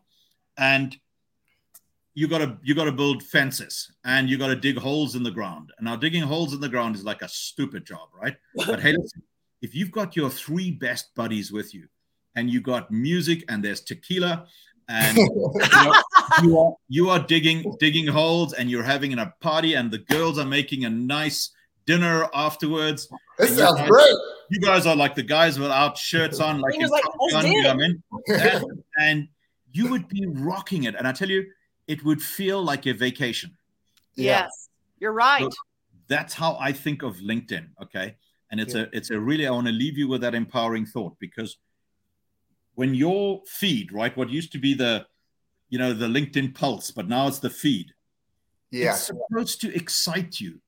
[0.57, 0.95] and
[2.15, 5.23] you got to you got to build fences and you got to dig holes in
[5.23, 5.71] the ground.
[5.77, 8.35] And now digging holes in the ground is like a stupid job, right?
[8.65, 9.21] But hey, listen,
[9.61, 11.87] if you've got your three best buddies with you,
[12.35, 14.45] and you got music and there's tequila,
[14.87, 16.01] and you, know,
[16.41, 20.39] you are you are digging digging holes and you're having a party and the girls
[20.39, 21.51] are making a nice
[21.85, 23.09] dinner afterwards.
[23.37, 24.15] This sounds guys- great.
[24.51, 27.75] You guys are like the guys without shirts on, like like, Gun, you know I
[27.75, 28.03] mean?
[28.27, 28.63] That-
[28.99, 29.27] and
[29.73, 30.95] you would be rocking it.
[30.95, 31.45] And I tell you,
[31.87, 33.55] it would feel like a vacation.
[34.15, 34.43] Yeah.
[34.43, 35.53] Yes, you're right.
[36.07, 37.67] That's how I think of LinkedIn.
[37.83, 38.15] Okay.
[38.51, 41.17] And it's a it's a really I want to leave you with that empowering thought
[41.19, 41.57] because
[42.75, 45.05] when your feed, right, what used to be the
[45.69, 47.87] you know the LinkedIn pulse, but now it's the feed.
[48.71, 48.91] Yeah.
[48.91, 50.61] It's supposed to excite you.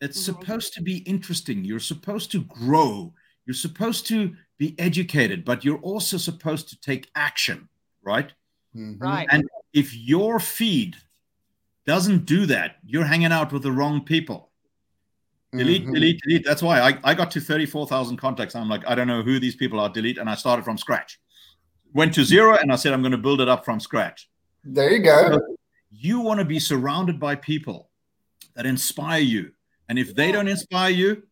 [0.00, 0.24] It's Mhm.
[0.24, 1.64] supposed to be interesting.
[1.64, 3.14] You're supposed to grow.
[3.46, 7.68] You're supposed to be educated, but you're also supposed to take action,
[8.02, 8.32] right?
[8.74, 9.00] Mhm.
[9.00, 9.28] Right.
[9.30, 9.44] And
[9.74, 10.96] if your feed
[11.86, 14.50] doesn't do that, you're hanging out with the wrong people.
[15.52, 15.92] Delete, Mhm.
[15.94, 16.44] delete, delete.
[16.44, 18.56] That's why I, I got to 34,000 contacts.
[18.56, 19.88] I'm like, I don't know who these people are.
[19.88, 20.18] Delete.
[20.18, 21.20] And I started from scratch.
[21.92, 24.28] Went to zero and I said, I'm going to build it up from scratch.
[24.64, 25.38] There you go.
[25.90, 27.90] You want to be surrounded by people
[28.54, 29.52] that inspire you.
[29.88, 31.22] And if they don't inspire you,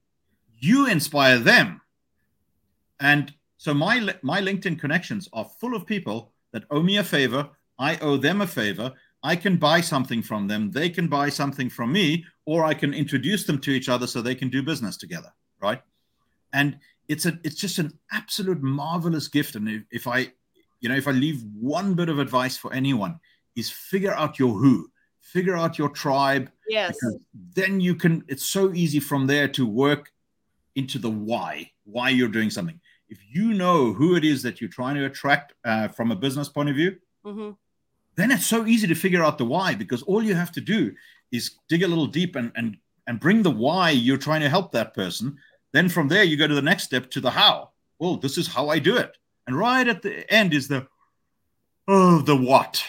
[0.61, 1.81] you inspire them.
[3.01, 7.49] And so my my LinkedIn connections are full of people that owe me a favor.
[7.83, 8.93] I owe them a favor.
[9.23, 10.71] I can buy something from them.
[10.71, 14.21] They can buy something from me, or I can introduce them to each other so
[14.21, 15.33] they can do business together.
[15.61, 15.81] Right.
[16.53, 16.79] And
[17.09, 19.55] it's a it's just an absolute marvelous gift.
[19.57, 20.19] And if, if I,
[20.81, 21.43] you know, if I leave
[21.79, 23.19] one bit of advice for anyone,
[23.57, 24.89] is figure out your who,
[25.21, 26.97] figure out your tribe, Yes.
[27.55, 30.11] then you can it's so easy from there to work
[30.75, 32.81] into the why why you're doing something
[33.11, 36.49] if you know who it is that you're trying to attract uh, from a business
[36.49, 36.97] point of view
[37.27, 37.51] hmm
[38.17, 40.93] then it's so easy to figure out the why because all you have to do
[41.31, 42.77] is dig a little deep and and
[43.07, 45.37] and bring the why you're trying to help that person.
[45.73, 47.71] Then from there you go to the next step to the how.
[47.99, 49.17] Well this is how i do it.
[49.47, 50.87] And right at the end is the
[51.89, 52.85] oh the what.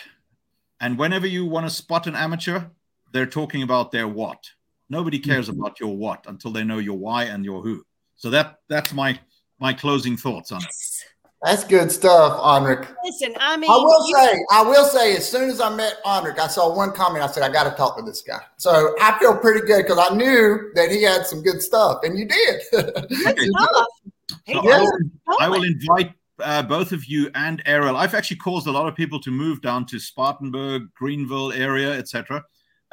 [0.79, 2.65] And whenever you want to spot an amateur
[3.11, 4.49] they're talking about their what.
[4.89, 5.59] Nobody cares mm-hmm.
[5.59, 7.85] about your what until they know your why and your who.
[8.15, 9.19] So that that's my
[9.59, 11.12] my closing thoughts on it
[11.43, 12.87] That's good stuff, Anric.
[13.03, 16.01] Listen, I mean, I will you- say, I will say, as soon as I met
[16.05, 17.23] Anric, I saw one comment.
[17.23, 18.39] I said, I got to talk to this guy.
[18.55, 22.17] So I feel pretty good because I knew that he had some good stuff, and
[22.17, 22.61] you did.
[22.71, 23.87] good stuff.
[24.45, 24.91] He So I, will,
[25.41, 27.97] I will invite uh, both of you and Ariel.
[27.97, 32.41] I've actually caused a lot of people to move down to Spartanburg, Greenville area, etc.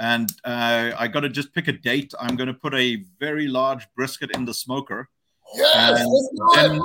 [0.01, 2.13] And uh, I got to just pick a date.
[2.19, 5.09] I'm going to put a very large brisket in the smoker,
[5.55, 6.01] yes,
[6.57, 6.83] and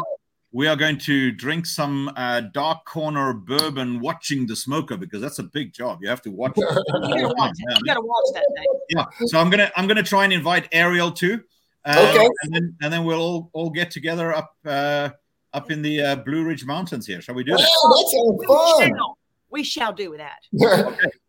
[0.55, 0.67] let's do it.
[0.67, 5.21] then we are going to drink some uh, dark corner bourbon watching the smoker because
[5.21, 5.99] that's a big job.
[6.01, 6.53] You have to watch.
[6.57, 6.63] it.
[6.63, 7.77] You gotta watch it.
[7.79, 8.65] You gotta watch that thing.
[8.89, 9.05] yeah.
[9.27, 11.43] So I'm gonna I'm gonna try and invite Ariel too.
[11.85, 12.27] Um, Okay.
[12.43, 15.09] And then and then we'll all, all get together up uh,
[15.53, 17.21] up in the uh, Blue Ridge Mountains here.
[17.21, 17.63] Shall we do Yeah, that?
[17.63, 18.97] that sounds We fun.
[18.97, 19.17] shall.
[19.51, 20.39] We shall do that.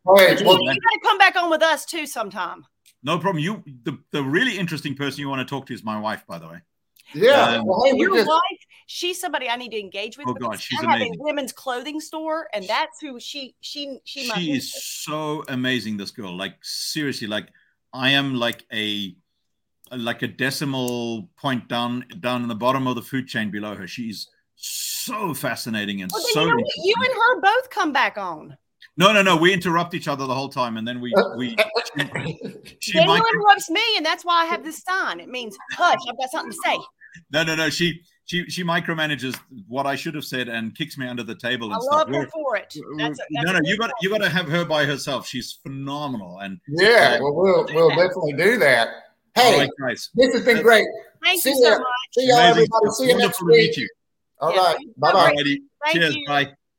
[0.05, 0.41] All right.
[0.41, 2.65] well, You Well, gotta come back on with us too sometime.
[3.03, 3.43] No problem.
[3.45, 6.39] You the, the really interesting person you want to talk to is my wife, by
[6.39, 6.59] the way.
[7.15, 7.59] yeah.
[7.59, 8.41] Um, Well, hey, we Your just, wife,
[8.87, 10.27] she's somebody I need to engage with.
[10.29, 11.17] Oh, because God, she's I have amazing.
[11.21, 15.97] a women's clothing store, and that's who she she she, She, might is so amazing.
[15.97, 17.49] This girl, like seriously, like
[17.93, 19.15] I am like a
[19.93, 23.87] like a decimal point down down in the bottom of the food chain below her.
[23.87, 26.43] She's so fascinating and Well, so.
[26.45, 26.65] you know?
[26.83, 28.57] You and her both come back on.
[28.97, 29.37] no, no, no.
[29.37, 31.55] We interrupt each other the whole time, and then we uh, we.
[31.57, 31.65] Uh,
[31.99, 32.05] uh,
[32.81, 35.21] she Daniel might, interrupts me, and that's why I have this sign.
[35.21, 35.99] It means hush.
[36.09, 36.79] I've got something to say.
[37.31, 37.71] no, no, no.
[37.71, 39.39] She she she micromanages
[39.69, 42.09] what I should have said and kicks me under the table I and love stuff.
[42.09, 42.75] her We're- for it.
[42.99, 45.27] That's a, no, that's no, a you got you got to have her by herself.
[45.27, 46.39] She's phenomenal.
[46.41, 47.19] And yeah.
[47.21, 48.89] Well, we'll we'll definitely do that.
[49.35, 50.87] Hey, right, guys, this has been great.
[51.23, 51.79] Thank See you so ya.
[51.79, 51.87] much.
[52.13, 52.91] See y'all, Amazing everybody.
[52.91, 53.77] See you next Wonderful to meet week.
[53.77, 53.89] you.
[54.41, 54.63] All Yeah.
[54.65, 54.77] right.
[54.97, 55.33] Bye bye.
[55.33, 55.57] Alrighty.
[55.85, 56.17] Thank Cheers.
[56.17, 56.27] you.
[56.27, 56.53] Bye.